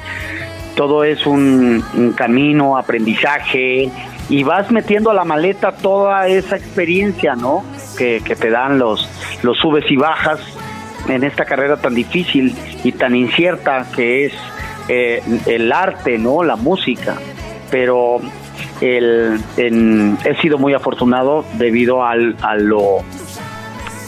[0.75, 3.91] Todo es un, camino, aprendizaje,
[4.29, 7.65] y vas metiendo a la maleta toda esa experiencia, ¿no?
[7.97, 9.09] Que, que te dan los,
[9.43, 10.41] los subes y bajas
[11.09, 14.33] en esta carrera tan difícil y tan incierta que es
[14.89, 16.43] eh, el arte, ¿no?
[16.43, 17.17] La música.
[17.71, 18.21] Pero
[18.81, 23.01] el, he sido muy afortunado debido al, a lo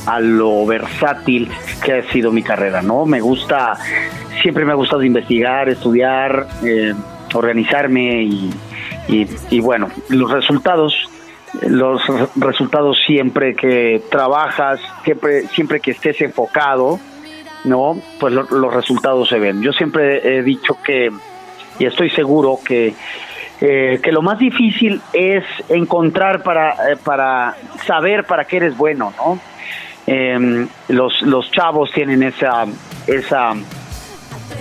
[0.08, 1.50] a lo versátil
[1.84, 3.04] que ha sido mi carrera, ¿no?
[3.04, 3.74] Me gusta,
[4.40, 6.94] siempre me ha gustado investigar, estudiar, eh,
[7.34, 8.50] organizarme y,
[9.50, 10.94] y, bueno, los resultados
[11.62, 12.02] los
[12.36, 17.00] resultados siempre que trabajas, siempre, siempre que estés enfocado,
[17.64, 17.96] ¿no?
[18.20, 19.62] Pues los resultados se ven.
[19.62, 21.10] Yo siempre he dicho que,
[21.78, 22.94] y estoy seguro que,
[23.60, 29.12] eh, que lo más difícil es encontrar para, eh, para saber para qué eres bueno,
[29.16, 29.38] ¿no?
[30.10, 32.64] Em, los, los chavos tienen esa,
[33.06, 33.52] esa,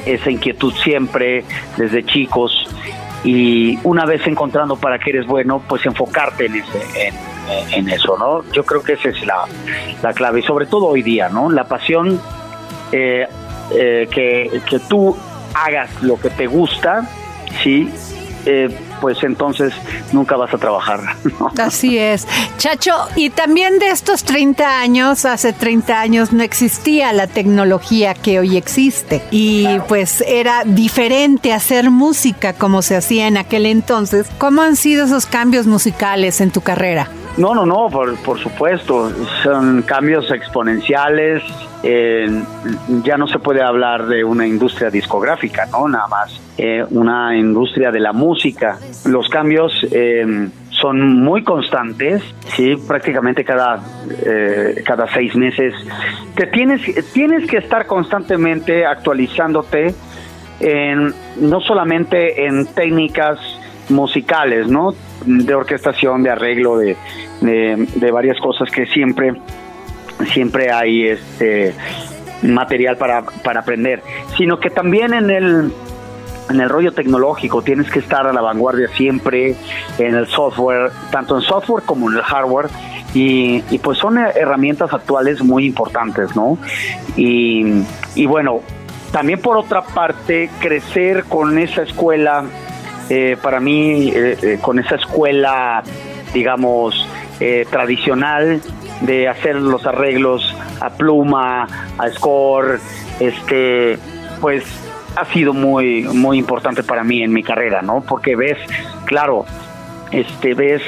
[0.05, 1.45] esa inquietud siempre
[1.77, 2.67] desde chicos
[3.23, 7.13] y una vez encontrando para qué eres bueno, pues enfocarte en, ese,
[7.71, 8.43] en, eso, ¿no?
[8.51, 9.45] Yo creo que esa es la,
[10.03, 11.49] la clave y sobre todo hoy día, ¿no?
[11.49, 12.19] La pasión
[12.91, 13.25] eh,
[13.71, 15.15] eh, que, que tú
[15.53, 17.10] hagas lo que te gusta,
[17.63, 17.89] ¿sí?
[18.45, 18.67] Eh,
[19.01, 19.73] pues entonces
[20.12, 21.01] nunca vas a trabajar.
[21.57, 22.27] Así es.
[22.57, 28.39] Chacho, y también de estos 30 años, hace 30 años no existía la tecnología que
[28.39, 29.23] hoy existe.
[29.31, 34.27] Y pues era diferente hacer música como se hacía en aquel entonces.
[34.38, 37.10] ¿Cómo han sido esos cambios musicales en tu carrera?
[37.38, 39.12] No, no, no, por, por supuesto.
[39.43, 41.43] Son cambios exponenciales.
[41.84, 42.28] Eh,
[43.04, 45.88] ya no se puede hablar de una industria discográfica, ¿no?
[45.88, 46.41] Nada más.
[46.58, 48.80] Eh, una industria de la música.
[49.06, 52.23] Los cambios eh, son muy constantes,
[52.56, 53.82] sí, prácticamente cada,
[54.86, 55.73] cada seis meses.
[56.36, 56.82] Te tienes,
[57.13, 59.93] tienes que estar constantemente actualizándote
[60.60, 63.39] en, no solamente en técnicas
[63.89, 64.93] musicales, ¿no?
[65.26, 66.95] De orquestación, de arreglo, de,
[67.41, 69.34] de, varias cosas que siempre,
[70.34, 71.73] siempre hay este
[72.41, 74.04] material para, para aprender,
[74.38, 75.71] sino que también en el
[76.50, 79.56] en el rollo tecnológico tienes que estar a la vanguardia siempre
[79.97, 82.67] en el software, tanto en software como en el hardware.
[83.13, 86.58] Y, y pues son herramientas actuales muy importantes, ¿no?
[87.15, 87.84] Y,
[88.15, 88.62] y bueno,
[89.12, 92.43] también por otra parte, crecer con esa escuela
[93.10, 95.82] eh, para mí, eh, eh, con esa escuela,
[96.33, 97.07] digamos,
[97.69, 98.61] tradicional
[99.01, 102.79] de hacer los arreglos a pluma, a score,
[103.19, 103.99] este,
[104.41, 104.63] pues
[105.15, 108.01] ha sido muy, muy importante para mí en mi carrera, ¿no?
[108.01, 108.57] Porque ves,
[109.05, 109.45] claro,
[110.11, 110.81] este, ves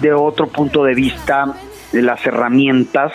[0.00, 1.54] de otro punto de vista
[1.92, 3.12] las herramientas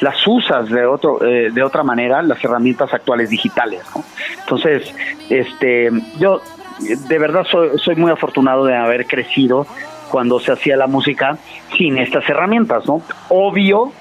[0.00, 4.04] las usas de otro de otra manera las herramientas actuales digitales ¿no?
[4.40, 4.94] entonces
[5.30, 6.40] este yo
[6.80, 9.66] de verdad soy, muy afortunado de haber crecido
[10.10, 11.38] cuando se hacía la música
[11.76, 13.02] sin estas herramientas, ¿no?
[13.28, 13.92] Obvio,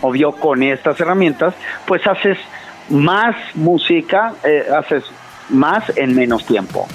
[0.00, 1.54] obvio con estas herramientas,
[1.86, 2.38] pues haces
[2.88, 5.04] más música, eh, haces
[5.50, 6.86] más en menos tiempo.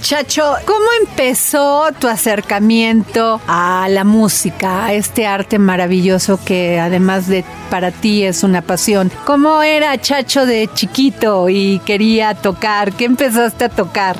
[0.00, 7.44] Chacho, ¿cómo empezó tu acercamiento a la música, a este arte maravilloso que además de
[7.68, 9.10] para ti es una pasión?
[9.26, 12.92] ¿Cómo era Chacho de chiquito y quería tocar?
[12.92, 14.16] ¿Qué empezaste a tocar?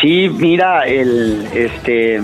[0.00, 2.20] Sí, mira, el este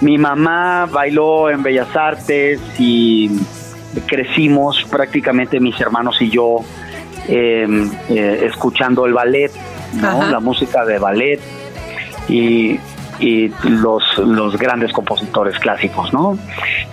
[0.00, 3.30] mi mamá bailó en Bellas Artes y
[4.06, 6.58] crecimos prácticamente mis hermanos y yo
[7.26, 9.50] em, eh, escuchando el ballet
[9.94, 11.40] la música de ballet
[12.28, 12.78] y,
[13.64, 16.38] los, los grandes compositores clásicos, ¿no?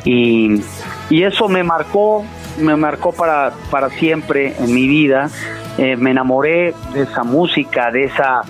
[0.05, 0.61] Y,
[1.09, 2.25] eso me marcó,
[2.57, 5.29] me marcó para, para siempre en mi vida.
[5.77, 8.43] Eh, me enamoré de esa música, de esa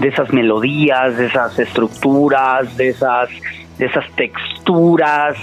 [0.00, 3.28] de esas melodías, de esas estructuras, de esas,
[3.78, 5.36] de esas texturas.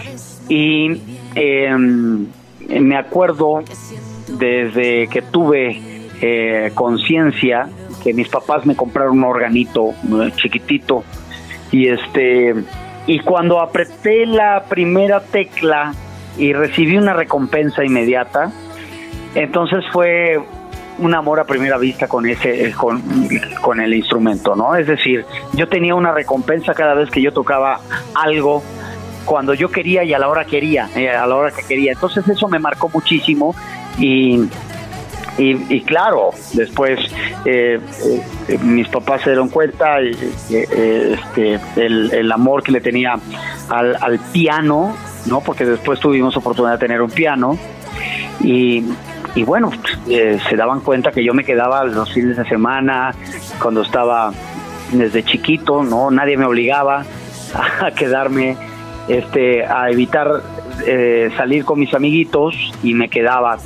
[0.49, 1.01] Y
[1.35, 2.27] em,
[2.67, 3.63] me acuerdo
[4.27, 5.81] desde que tuve
[6.21, 7.67] eh, conciencia
[8.03, 9.93] que mis papás me compraron un organito
[10.35, 11.03] chiquitito
[11.71, 12.55] y este
[13.05, 15.93] y cuando apreté la primera tecla
[16.37, 18.51] y recibí una recompensa inmediata,
[19.35, 20.39] entonces fue
[20.99, 23.01] un amor a primera vista con ese con,
[23.61, 24.75] con el instrumento, ¿no?
[24.75, 27.79] Es decir, yo tenía una recompensa cada vez que yo tocaba
[28.13, 28.63] algo
[29.25, 31.93] cuando yo quería y a la hora quería, eh, a la hora que quería.
[31.93, 33.55] Entonces eso me marcó muchísimo
[33.97, 34.47] y
[35.37, 36.99] y, claro, después
[37.45, 37.79] eh,
[38.47, 40.15] eh, mis papás se dieron cuenta eh,
[40.49, 43.15] este, el, amor que le tenía
[43.69, 45.41] al, piano, ¿no?
[45.41, 47.57] Porque después tuvimos oportunidad de tener un piano
[48.41, 48.83] y,
[49.33, 49.71] y bueno,
[50.05, 53.15] se daban cuenta que yo me quedaba los fines de semana
[53.59, 54.31] cuando estaba
[54.91, 56.11] desde chiquito, ¿no?
[56.11, 57.05] Nadie me obligaba
[57.81, 58.55] a quedarme,
[59.07, 60.43] este, a evitar
[61.37, 63.57] salir con mis amiguitos y me quedaba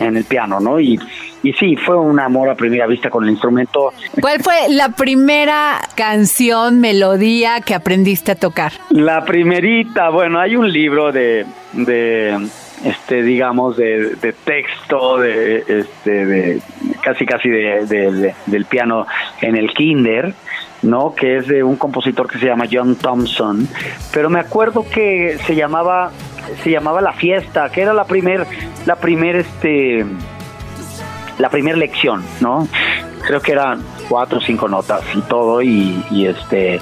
[0.00, 0.80] en el piano, ¿no?
[0.80, 0.98] Y,
[1.42, 3.92] y sí, fue un amor a primera vista con el instrumento.
[4.20, 8.72] ¿Cuál fue la primera canción, melodía que aprendiste a tocar?
[8.90, 12.48] La primerita, bueno, hay un libro de, de
[12.84, 16.62] este digamos de, de texto de este de
[17.02, 19.06] casi casi de, del piano
[19.42, 20.34] en el kinder
[20.82, 23.68] no que es de un compositor que se llama John Thompson
[24.12, 26.10] pero me acuerdo que se llamaba
[26.62, 28.46] se llamaba La Fiesta, que era la primer,
[28.86, 30.04] la primer, este,
[31.38, 32.66] la primera lección, ¿no?
[33.26, 36.80] Creo que eran cuatro o cinco notas y todo, y, este,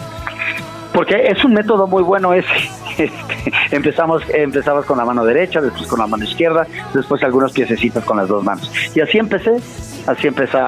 [0.98, 2.48] porque es un método muy bueno ese.
[2.98, 8.02] Este, empezamos, empezamos con la mano derecha, después con la mano izquierda, después algunos piececitos
[8.02, 8.72] con las dos manos.
[8.92, 9.52] Y así empecé,
[10.08, 10.58] así empezó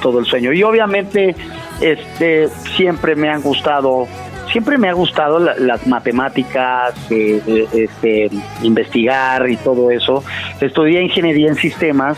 [0.00, 0.54] todo el sueño.
[0.54, 1.36] Y obviamente,
[1.82, 4.08] este, siempre me han gustado
[4.50, 8.30] siempre me ha gustado las matemáticas, eh, eh, este,
[8.62, 10.24] investigar y todo eso.
[10.62, 12.16] Estudié ingeniería en sistemas,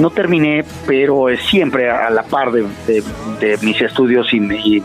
[0.00, 2.64] no terminé, pero siempre a la par de,
[3.62, 4.82] mis estudios y,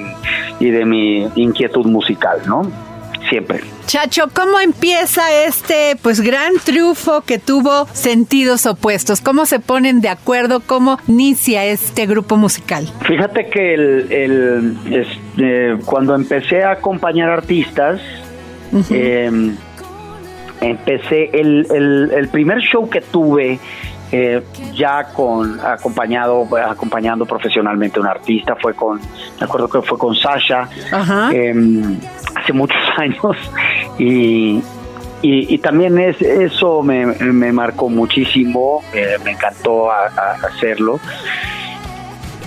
[0.60, 2.70] y de mi inquietud musical, ¿no?
[3.30, 3.62] Siempre.
[3.88, 9.22] Chacho, ¿cómo empieza este pues gran triunfo que tuvo Sentidos Opuestos?
[9.22, 10.60] ¿Cómo se ponen de acuerdo?
[10.60, 12.88] ¿Cómo inicia este grupo musical?
[13.08, 18.00] Fíjate que el, este, cuando empecé a acompañar artistas,
[18.92, 19.56] em,
[20.62, 21.68] empecé el,
[22.12, 23.60] el, primer show que tuve
[24.12, 24.44] eh,
[24.74, 30.16] ya con acompañado acompañando profesionalmente a un artista fue con me acuerdo que fue con
[30.16, 30.70] Sasha
[31.32, 32.00] em,
[32.36, 33.36] hace muchos años
[33.98, 34.62] y,
[35.22, 41.00] y, también es, eso me, me marcó muchísimo, eh, me encantó hacerlo.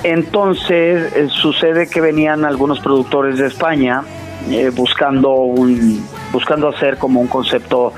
[0.04, 4.02] Entonces eh, sucede que venían algunos productores de España
[4.48, 7.92] eh, buscando un buscando hacer como un concepto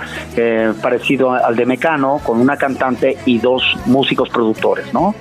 [0.82, 5.14] parecido al de Mecano con una cantante y dos músicos productores, ¿no?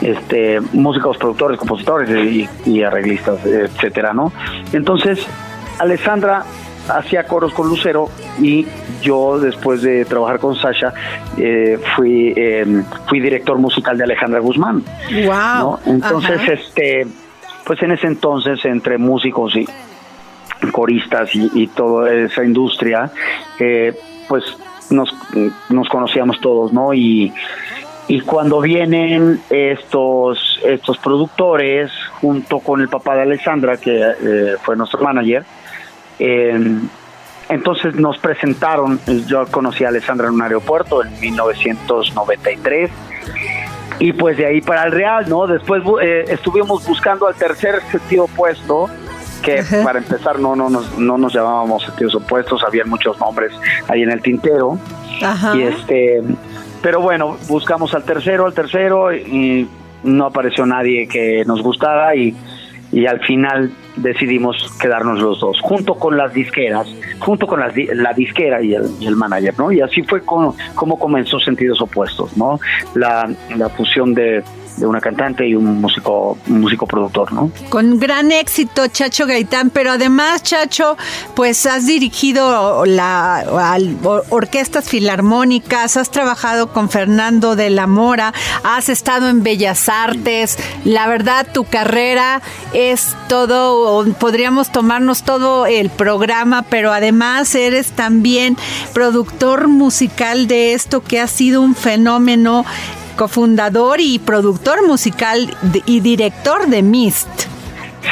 [0.00, 4.32] Este músicos productores, compositores y, y arreglistas, etcétera, ¿no?
[4.72, 5.26] Entonces
[5.78, 6.44] Alessandra
[6.88, 8.08] hacía coros con Lucero
[8.40, 8.66] y
[9.02, 10.92] yo después de trabajar con Sasha
[11.36, 14.82] eh, fui em, fui director musical de Alejandra Guzmán.
[15.26, 15.78] Wow.
[15.86, 17.06] Entonces este
[17.64, 19.68] pues en ese entonces entre músicos y
[20.72, 23.10] coristas y, toda esa industria
[23.58, 23.94] eh,
[24.28, 24.44] pues
[24.90, 25.14] nos,
[25.68, 26.94] nos conocíamos todos, ¿no?
[26.94, 27.32] Y,
[28.24, 31.90] cuando vienen estos estos productores
[32.22, 35.44] junto con el papá de Alessandra que eh, fue nuestro manager
[36.18, 36.58] eh,
[37.48, 42.90] entonces nos presentaron, yo conocí a Alessandra en un aeropuerto en 1993
[44.00, 45.46] y pues de ahí para el Real, ¿no?
[45.46, 48.88] Después eh, estuvimos buscando al tercer sentido opuesto,
[49.42, 53.52] que para empezar no, no, nos, no nos llamábamos sentidos opuestos, había muchos nombres
[53.88, 54.78] ahí en el tintero.
[55.54, 56.22] Y este,
[56.82, 59.68] pero bueno, buscamos al tercero, al tercero y
[60.04, 62.36] no apareció nadie que nos gustara y
[62.90, 66.86] y al final decidimos quedarnos los dos, junto con las disqueras,
[67.18, 69.72] junto con la disquera y el, y el, manager, ¿no?
[69.72, 72.58] Y así fue como, como comenzó Sentidos Opuestos, ¿no?
[72.94, 74.42] La, la fusión de,
[74.78, 77.50] de una cantante y un músico, músico productor, ¿no?
[77.68, 80.96] Con gran éxito, Chacho Gaitán, pero además, Chacho,
[81.34, 83.44] pues has dirigido la
[84.30, 88.32] orquestas filarmónicas, has trabajado con Fernando de la Mora,
[88.64, 95.90] has estado en Bellas Artes, la verdad tu carrera es todo, podríamos tomarnos todo el
[95.90, 98.56] programa, pero además eres también
[98.92, 102.64] productor musical de esto que ha sido un fenómeno
[103.18, 105.52] cofundador y productor musical
[105.86, 107.28] y director de Mist.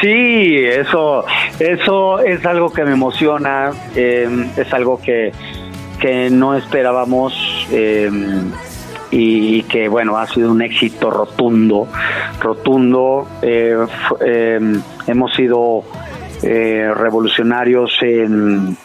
[0.01, 1.25] Sí, eso,
[1.61, 5.33] eso es algo que me emociona, em, es algo que,
[6.01, 7.33] que no esperábamos
[7.71, 8.51] em,
[9.13, 11.87] y que bueno, ha sido un éxito rotundo,
[12.41, 13.29] rotundo.
[13.43, 13.87] Eh,
[14.27, 15.85] em, hemos sido
[16.43, 18.77] eh, revolucionarios en,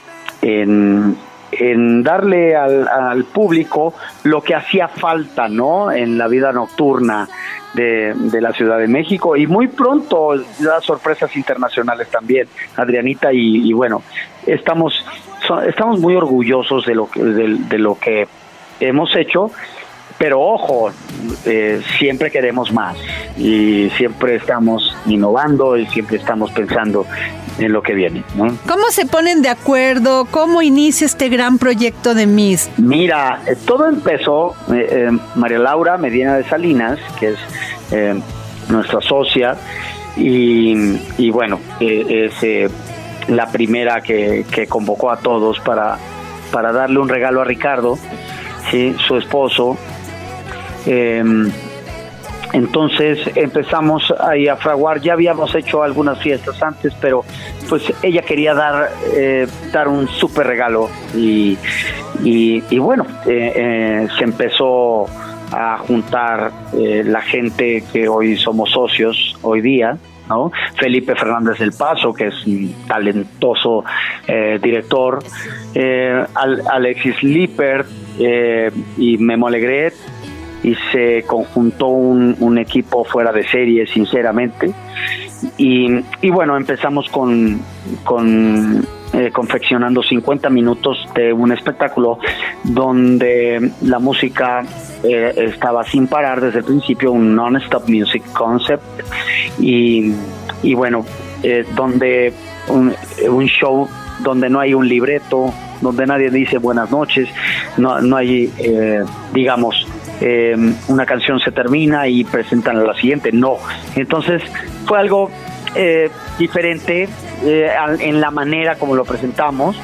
[0.43, 1.17] en
[1.51, 3.93] en darle al, público
[4.23, 5.91] lo que hacía falta, ¿no?
[5.91, 7.27] En la vida nocturna
[7.73, 14.03] de, la Ciudad de México y muy pronto las sorpresas internacionales también, Adrianita y, bueno,
[14.45, 15.05] estamos
[15.67, 18.27] estamos muy orgullosos de lo que de, lo que
[18.79, 19.51] hemos hecho
[20.17, 20.91] pero ojo,
[21.45, 22.97] eh, siempre queremos más
[23.37, 27.05] y siempre estamos innovando y siempre estamos pensando
[27.59, 28.23] en lo que viene.
[28.35, 28.55] ¿no?
[28.67, 30.25] ¿Cómo se ponen de acuerdo?
[30.29, 32.69] ¿Cómo inicia este gran proyecto de Miss?
[32.77, 37.39] Mira, eh, todo empezó, eh, eh, María Laura Medina de Salinas, que es
[37.91, 38.19] eh,
[38.69, 39.57] nuestra socia,
[40.17, 40.73] y,
[41.17, 42.69] y bueno, es eh,
[43.27, 45.97] la primera que, que convocó a todos para,
[46.51, 47.97] para darle un regalo a Ricardo,
[48.69, 48.95] ¿sí?
[49.07, 49.77] su esposo.
[50.85, 51.51] Em,
[52.53, 57.23] entonces empezamos ahí a fraguar, ya habíamos hecho algunas fiestas antes, pero
[57.69, 61.57] pues ella quería dar, eh, dar un súper regalo y,
[62.77, 65.05] bueno, eh, eh, se empezó
[65.53, 70.51] a juntar eh, la gente que hoy somos socios, hoy día, ¿no?
[70.77, 73.83] Felipe Fernández del Paso, que es un talentoso
[74.61, 75.19] director,
[76.35, 77.87] Al- Alexis Lippert
[78.97, 79.93] y Memo Alegret,
[80.63, 84.71] y se conjuntó un, equipo fuera de serie, sinceramente.
[85.57, 85.87] Y,
[86.21, 87.59] y bueno, empezamos con,
[88.03, 92.19] con eh, confeccionando 50 minutos de un espectáculo
[92.63, 94.63] donde la música
[95.03, 98.83] eh, estaba sin parar desde el principio, un non-stop music concept.
[99.59, 100.13] Y,
[100.61, 101.03] y bueno,
[101.41, 102.33] eh, donde
[102.67, 102.93] un,
[103.27, 103.87] un show
[104.23, 107.27] donde no hay un libreto, donde nadie dice buenas noches,
[107.77, 109.03] no, no hay, eh,
[109.33, 109.87] digamos,
[110.21, 110.55] eh,
[110.87, 113.57] una canción se termina y presentan a la siguiente, no.
[113.95, 114.43] Entonces
[114.85, 115.31] fue algo
[115.73, 117.09] eh, diferente
[117.43, 119.75] eh, en la manera como lo presentamos.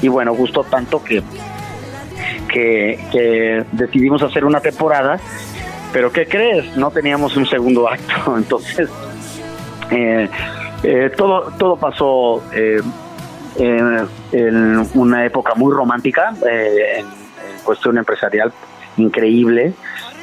[0.00, 1.22] Y bueno, gustó tanto que,
[2.48, 5.20] que, decidimos hacer una temporada,
[5.92, 6.76] pero ¿qué crees?
[6.76, 8.88] No teníamos un segundo acto, entonces
[9.90, 10.28] eh,
[11.16, 12.42] todo, todo pasó
[13.56, 17.06] en una época muy romántica, en
[17.62, 18.52] cuestión empresarial
[18.96, 19.74] increíble.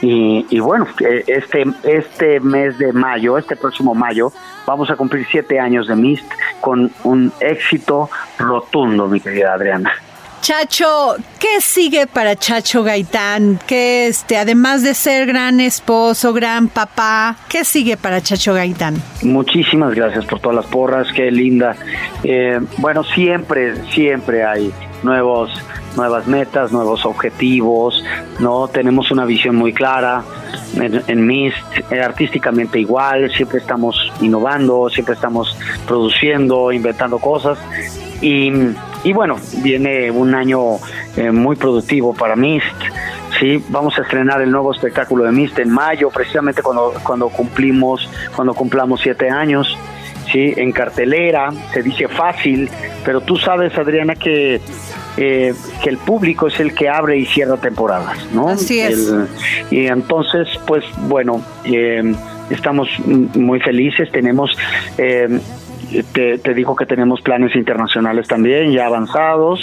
[0.01, 4.31] Y, y bueno, eh, este, este mes de mayo, este próximo mayo,
[4.65, 6.25] vamos a cumplir siete años de Mist
[6.61, 9.91] con un éxito rotundo, mi querida Adriana.
[10.41, 13.59] Chacho, ¿qué sigue para Chacho Gaitán?
[13.67, 18.95] Que este, además de ser gran esposo, gran papá, ¿qué sigue para Chacho Gaitán?
[19.21, 21.75] Muchísimas gracias por todas las porras, qué linda.
[22.23, 24.71] Eh, bueno, siempre, siempre hay
[25.03, 25.51] nuevos,
[25.95, 28.03] nuevas metas, nuevos objetivos,
[28.39, 28.67] ¿no?
[28.67, 30.23] Tenemos una visión muy clara
[30.75, 31.57] en, en Mist,
[31.91, 37.57] eh, artísticamente igual, siempre estamos innovando, siempre estamos produciendo, inventando cosas.
[38.21, 38.51] Y,
[39.03, 40.77] y bueno, viene un año
[41.15, 42.65] eh, muy productivo para Mist.
[43.39, 48.09] Sí, vamos a estrenar el nuevo espectáculo de Mist en mayo, precisamente cuando, cuando cumplimos,
[48.35, 49.77] cuando cumplamos siete años.
[50.31, 52.69] Sí, en cartelera, se dice fácil,
[53.03, 54.61] pero tú sabes, Adriana, que,
[55.17, 55.53] eh,
[55.83, 58.49] que el público es el que abre y cierra temporadas, ¿no?
[58.49, 59.09] Así es.
[59.09, 59.27] El-
[59.71, 62.13] y entonces, pues bueno, eh,
[62.51, 64.55] estamos muy felices, tenemos...
[64.97, 65.39] eh,
[66.13, 69.59] te, te digo que tenemos planes internacionales también ya avanzados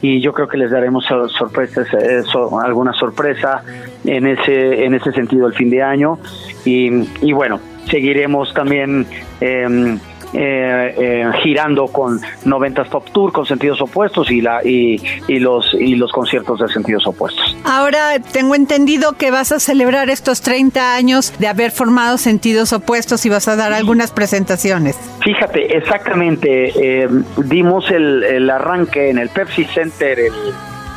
[0.00, 3.62] y yo creo que les daremos sor- sorpresas, eh, so- alguna sorpresa
[4.04, 6.18] en ese en ese sentido el fin de año
[6.64, 6.90] y,
[7.24, 7.60] y bueno
[7.92, 9.06] seguiremos también
[9.40, 9.98] eh,
[10.34, 15.74] eh, eh, girando con 90 Top Tour con sentidos opuestos y la y, y los
[15.74, 17.54] y los conciertos de sentidos opuestos.
[17.64, 23.26] Ahora tengo entendido que vas a celebrar estos 30 años de haber formado sentidos opuestos
[23.26, 24.96] y vas a dar algunas presentaciones.
[25.22, 27.08] Fíjate, exactamente, eh,
[27.44, 30.32] dimos el, el arranque en el Pepsi Center el,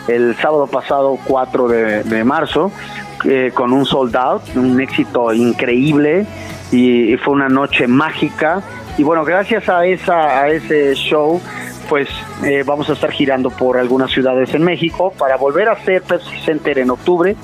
[0.08, 2.72] el sábado pasado 4 de, marzo
[3.24, 6.26] eh, con un sold out, un éxito increíble
[6.72, 8.62] y, y fue una noche mágica.
[8.98, 11.42] Y bueno, gracias a esa a ese show
[11.88, 12.10] pues
[12.44, 16.38] eh, vamos a estar girando por algunas ciudades en México para volver a hacer Pepsi
[16.44, 17.36] Center en octubre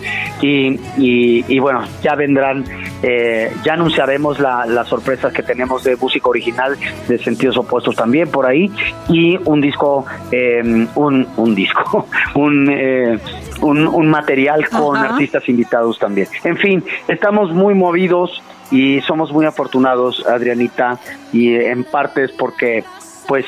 [0.42, 2.64] y, y- y bueno, ya vendrán,
[3.04, 6.78] eh, ya anunciaremos la, las sorpresas que tenemos de música original
[7.08, 8.72] de sentidos opuestos también por ahí
[9.10, 10.62] y un disco, eh,
[10.96, 13.20] un, un disco, un, eh,
[13.62, 15.14] un, un material con Ajá.
[15.14, 16.28] artistas invitados también.
[16.44, 20.98] En fin, estamos muy movidos y somos muy afortunados, Adrianita,
[21.34, 22.84] y en parte es porque
[23.28, 23.46] pues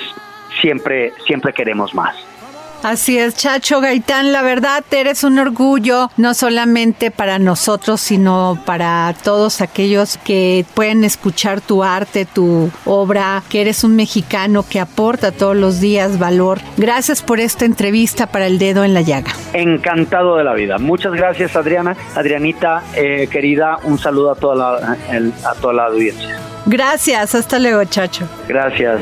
[0.62, 2.16] siempre, siempre queremos más.
[2.84, 9.16] Así es, Chacho Gaitán, la verdad eres un orgullo, no solamente para nosotros, sino para
[9.24, 15.32] todos aquellos que pueden escuchar tu arte, tu obra, que eres un mexicano que aporta
[15.32, 16.60] todos los días valor.
[16.76, 19.32] Gracias por esta entrevista para el dedo en la llaga.
[19.54, 20.78] Encantado de la vida.
[20.78, 21.96] Muchas gracias, Adriana.
[22.16, 24.98] Adrianita, eh, querida, un saludo a toda la,
[25.46, 26.38] a toda la audiencia.
[26.66, 28.28] Gracias, hasta luego, Chacho.
[28.48, 29.00] Gracias.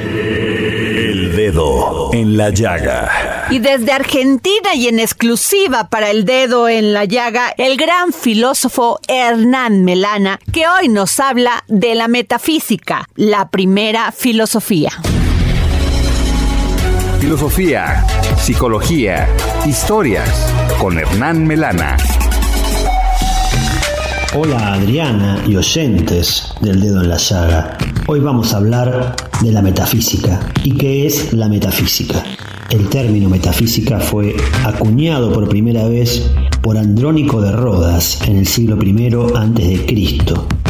[1.32, 3.47] El dedo en la llaga.
[3.51, 8.99] Y desde Argentina y en exclusiva para el dedo en la llaga, el gran filósofo
[9.07, 14.89] Hernán Melana, que hoy nos habla de la metafísica, la primera filosofía.
[17.21, 18.05] Filosofía,
[18.38, 19.29] psicología,
[19.65, 21.95] historias con Hernán Melana.
[24.34, 27.77] Hola Adriana y oyentes del dedo en la llaga.
[28.07, 30.39] Hoy vamos a hablar de la metafísica.
[30.63, 32.23] ¿Y qué es la metafísica?
[32.69, 38.82] El término metafísica fue acuñado por primera vez por Andrónico de Rodas en el siglo
[38.82, 39.86] I a.C.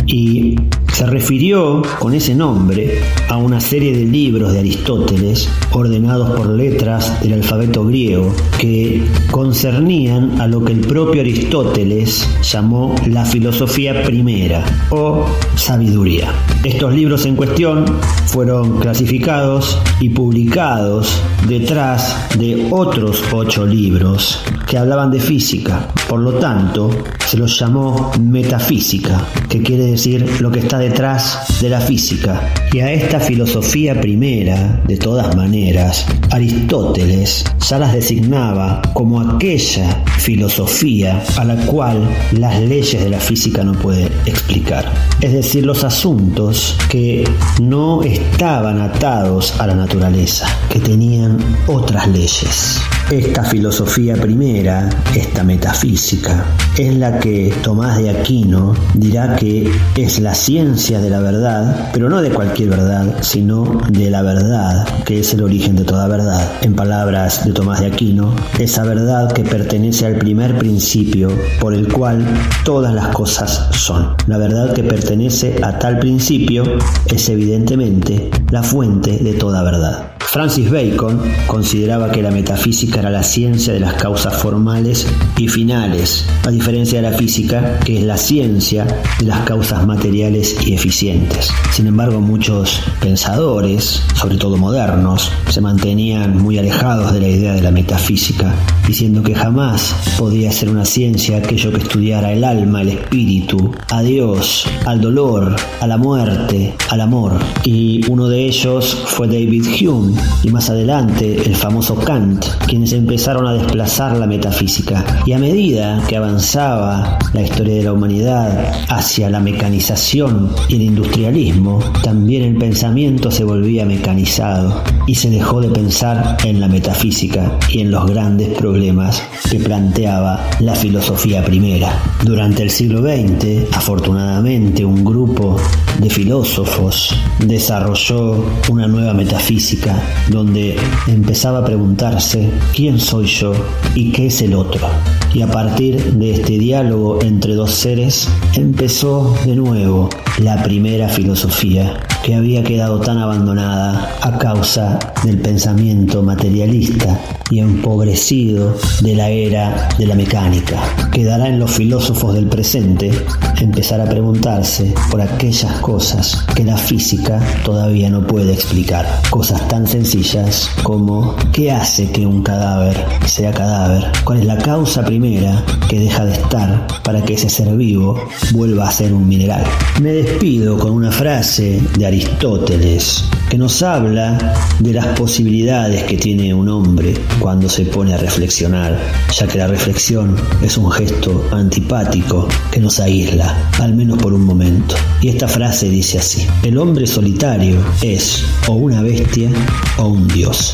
[0.08, 0.56] y
[1.02, 7.20] se refirió con ese nombre a una serie de libros de Aristóteles ordenados por letras
[7.24, 14.64] del alfabeto griego que concernían a lo que el propio Aristóteles llamó la filosofía primera
[14.92, 15.26] o
[15.56, 16.32] sabiduría.
[16.64, 17.84] Estos libros en cuestión
[18.28, 25.88] fueron clasificados y publicados detrás de otros ocho libros que hablaban de física.
[26.08, 26.92] Por lo tanto,
[27.26, 32.52] se los llamó metafísica, que quiere decir lo que está detrás de la física.
[32.74, 41.24] Y a esta filosofía primera, de todas maneras, Aristóteles ya las designaba como aquella filosofía
[41.38, 44.92] a la cual las leyes de la física no pueden explicar.
[45.22, 47.24] Es decir, los asuntos que
[47.62, 51.38] no estaban atados a la naturaleza, que tenían
[51.68, 52.82] otras leyes.
[53.12, 56.46] Esta filosofía primera, esta metafísica,
[56.78, 62.08] es la que Tomás de Aquino dirá que es la ciencia de la verdad, pero
[62.08, 66.54] no de cualquier verdad, sino de la verdad, que es el origen de toda verdad.
[66.62, 71.28] En palabras de Tomás de Aquino, esa verdad que pertenece al primer principio
[71.60, 72.26] por el cual
[72.64, 74.16] todas las cosas son.
[74.28, 76.64] La verdad que pertenece a tal principio
[77.08, 80.12] es evidentemente la fuente de toda verdad.
[80.32, 86.24] Francis Bacon consideraba que la metafísica era la ciencia de las causas formales y finales,
[86.46, 88.86] a diferencia de la física, que es la ciencia
[89.18, 91.50] de las causas materiales y eficientes.
[91.72, 97.64] Sin embargo, muchos pensadores, sobre todo modernos, se mantenían muy alejados de la idea de
[97.64, 98.54] la metafísica,
[98.88, 104.04] diciendo que jamás podía ser una ciencia aquello que estudiara el alma, el espíritu, a
[104.04, 107.34] Dios, al dolor, a la muerte, al amor.
[107.64, 112.46] Y uno de ellos fue David Hume, y más adelante el famoso Kant,
[112.82, 115.06] quienes empezaron a desplazar la metafísica.
[115.28, 120.82] Y a medida que avanzaba la historia de la humanidad hacia la mecanización y el
[120.82, 127.52] industrialismo, también el pensamiento se volvía mecanizado y se dejó de pensar en la metafísica
[127.70, 129.22] y en los grandes problemas
[129.52, 132.02] que planteaba la filosofía primera.
[132.24, 135.58] Durante el siglo XX, afortunadamente, un grupo
[136.00, 140.76] de filósofos desarrolló una nueva metafísica donde
[141.08, 143.54] empezaba a preguntarse quién soy yo
[143.96, 144.88] y qué es el otro.
[145.34, 150.10] Y a partir de este diálogo entre dos seres empezó de nuevo
[150.40, 157.20] la primera filosofía que había quedado tan abandonada a causa del pensamiento materialista
[157.50, 160.82] y empobrecido de la era de la mecánica.
[161.12, 163.12] Quedará en los filósofos del presente
[163.60, 169.06] empezar a preguntarse por aquellas cosas que la física todavía no puede explicar.
[169.30, 175.04] Cosas tan sencillas como qué hace que un cadáver sea cadáver, cuál es la causa
[175.04, 178.18] primera que deja de estar para que ese ser vivo
[178.54, 179.64] vuelva a ser un mineral.
[180.02, 184.38] Me despido con una frase de Aristóteles que nos habla
[184.80, 189.00] de las posibilidades que tiene un hombre cuando se pone a reflexionar,
[189.34, 194.44] ya que la reflexión es un gesto antipático que nos aísla, al menos por un
[194.44, 194.96] momento.
[195.22, 199.50] Y esta frase dice así, el hombre solitario es o una bestia
[199.98, 200.74] o un dios.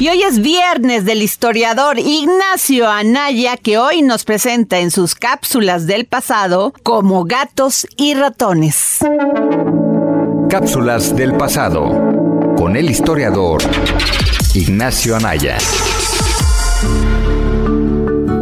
[0.00, 5.86] Y hoy es viernes del historiador Ignacio Anaya, que hoy nos presenta en sus cápsulas
[5.86, 9.00] del pasado como gatos y ratones.
[10.48, 11.90] Cápsulas del pasado
[12.56, 13.60] con el historiador
[14.54, 15.58] Ignacio Anaya.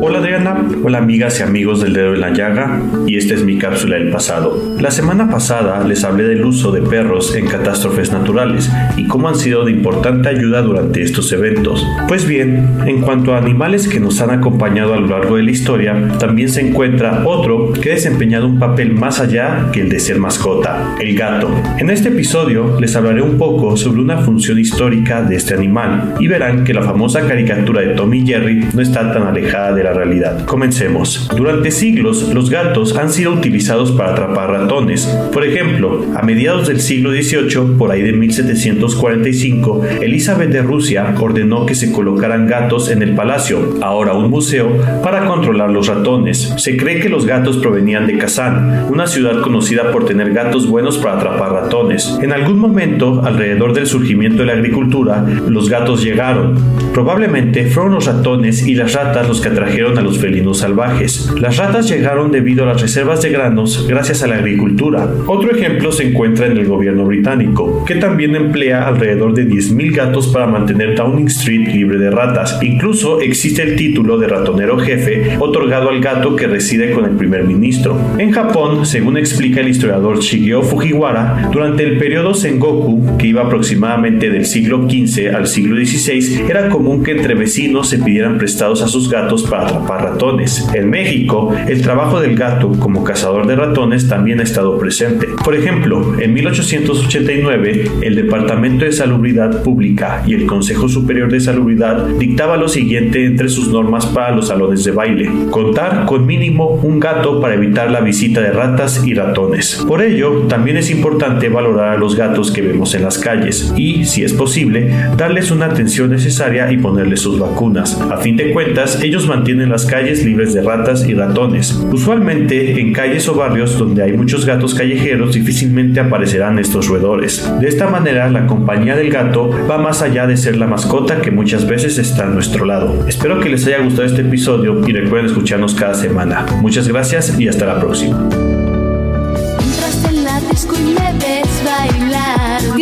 [0.08, 3.58] Hola Adriana, hola amigas y amigos del dedo en la llaga y esta es mi
[3.58, 4.58] cápsula del pasado.
[4.80, 9.34] La semana pasada les hablé del uso de perros en catástrofes naturales y cómo han
[9.34, 11.86] sido de importante ayuda durante estos eventos.
[12.08, 15.50] Pues bien, en cuanto a animales que nos han acompañado a lo largo de la
[15.50, 20.00] historia, también se encuentra otro que ha desempeñado un papel más allá que el de
[20.00, 21.50] ser mascota, el gato.
[21.76, 26.28] En este episodio les hablaré un poco sobre una función histórica de este animal y
[26.28, 30.44] verán que la famosa caricatura de Tommy Jerry no está tan alejada de la realidad.
[30.46, 31.28] Comencemos.
[31.36, 35.06] Durante siglos, los gatos han sido utilizados para atrapar ratones.
[35.32, 41.66] Por ejemplo, a mediados del siglo XVIII, por ahí de 1745, Elizabeth de Rusia ordenó
[41.66, 44.70] que se colocaran gatos en el palacio, ahora un museo,
[45.02, 46.54] para controlar los ratones.
[46.56, 50.98] Se cree que los gatos provenían de Kazán, una ciudad conocida por tener gatos buenos
[50.98, 52.18] para atrapar ratones.
[52.22, 56.54] En algún momento, alrededor del surgimiento de la agricultura, los gatos llegaron.
[56.92, 61.32] Probablemente fueron los ratones y las ratas los que atrajeron a los felinos salvajes.
[61.40, 65.08] Las ratas llegaron debido a las reservas de granos gracias a la agricultura.
[65.26, 70.28] Otro ejemplo se encuentra en el gobierno británico, que también emplea alrededor de 10.000 gatos
[70.28, 72.58] para mantener Downing Street libre de ratas.
[72.62, 77.44] Incluso existe el título de ratonero jefe otorgado al gato que reside con el primer
[77.44, 77.98] ministro.
[78.18, 84.30] En Japón, según explica el historiador Shigeo Fujiwara, durante el periodo Sengoku, que iba aproximadamente
[84.30, 88.88] del siglo XV al siglo XVI, era común que entre vecinos se pidieran prestados a
[88.88, 90.68] sus gatos para atrapar ratones.
[90.74, 95.28] En México, el trabajo del gato como cazador de ratones también ha estado presente.
[95.44, 102.06] Por ejemplo, en 1889, el Departamento de Salubridad Pública y el Consejo Superior de Salubridad
[102.18, 105.30] dictaba lo siguiente entre sus normas para los salones de baile.
[105.50, 109.84] Contar con mínimo un gato para evitar la visita de ratas y ratones.
[109.86, 114.04] Por ello, también es importante valorar a los gatos que vemos en las calles y,
[114.04, 118.00] si es posible, darles una atención necesaria y ponerles sus vacunas.
[118.10, 121.72] A fin de cuentas, ellos mantienen las calles libres de ratas y ratones.
[121.92, 127.50] Usualmente, en calles o barrios donde hay muchos gatos callejeros, difícilmente aparecerán estos roedores.
[127.60, 131.30] De esta manera, la compañía del gato va más allá de ser la mascota que
[131.30, 133.06] muchas veces está a nuestro lado.
[133.08, 136.46] Espero que les haya gustado este episodio y recuerden escucharnos cada semana.
[136.60, 138.57] Muchas gracias y hasta la próxima.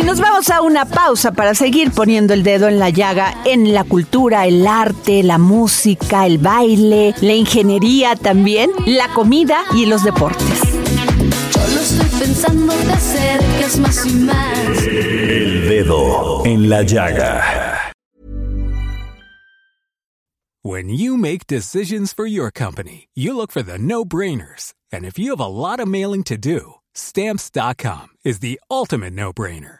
[0.07, 3.83] Nos vamos a una pausa para seguir poniendo el dedo en la llaga en la
[3.83, 10.59] cultura, el arte, la música, el baile, la ingeniería también, la comida y los deportes.
[11.49, 14.87] Solo estoy pensando que acercas más y más.
[14.87, 17.91] El dedo en la llaga.
[20.63, 24.73] When you make decisions for your company, you look for the no-brainers.
[24.89, 29.79] And if you have a lot of mailing to do, stamps.com is the ultimate no-brainer.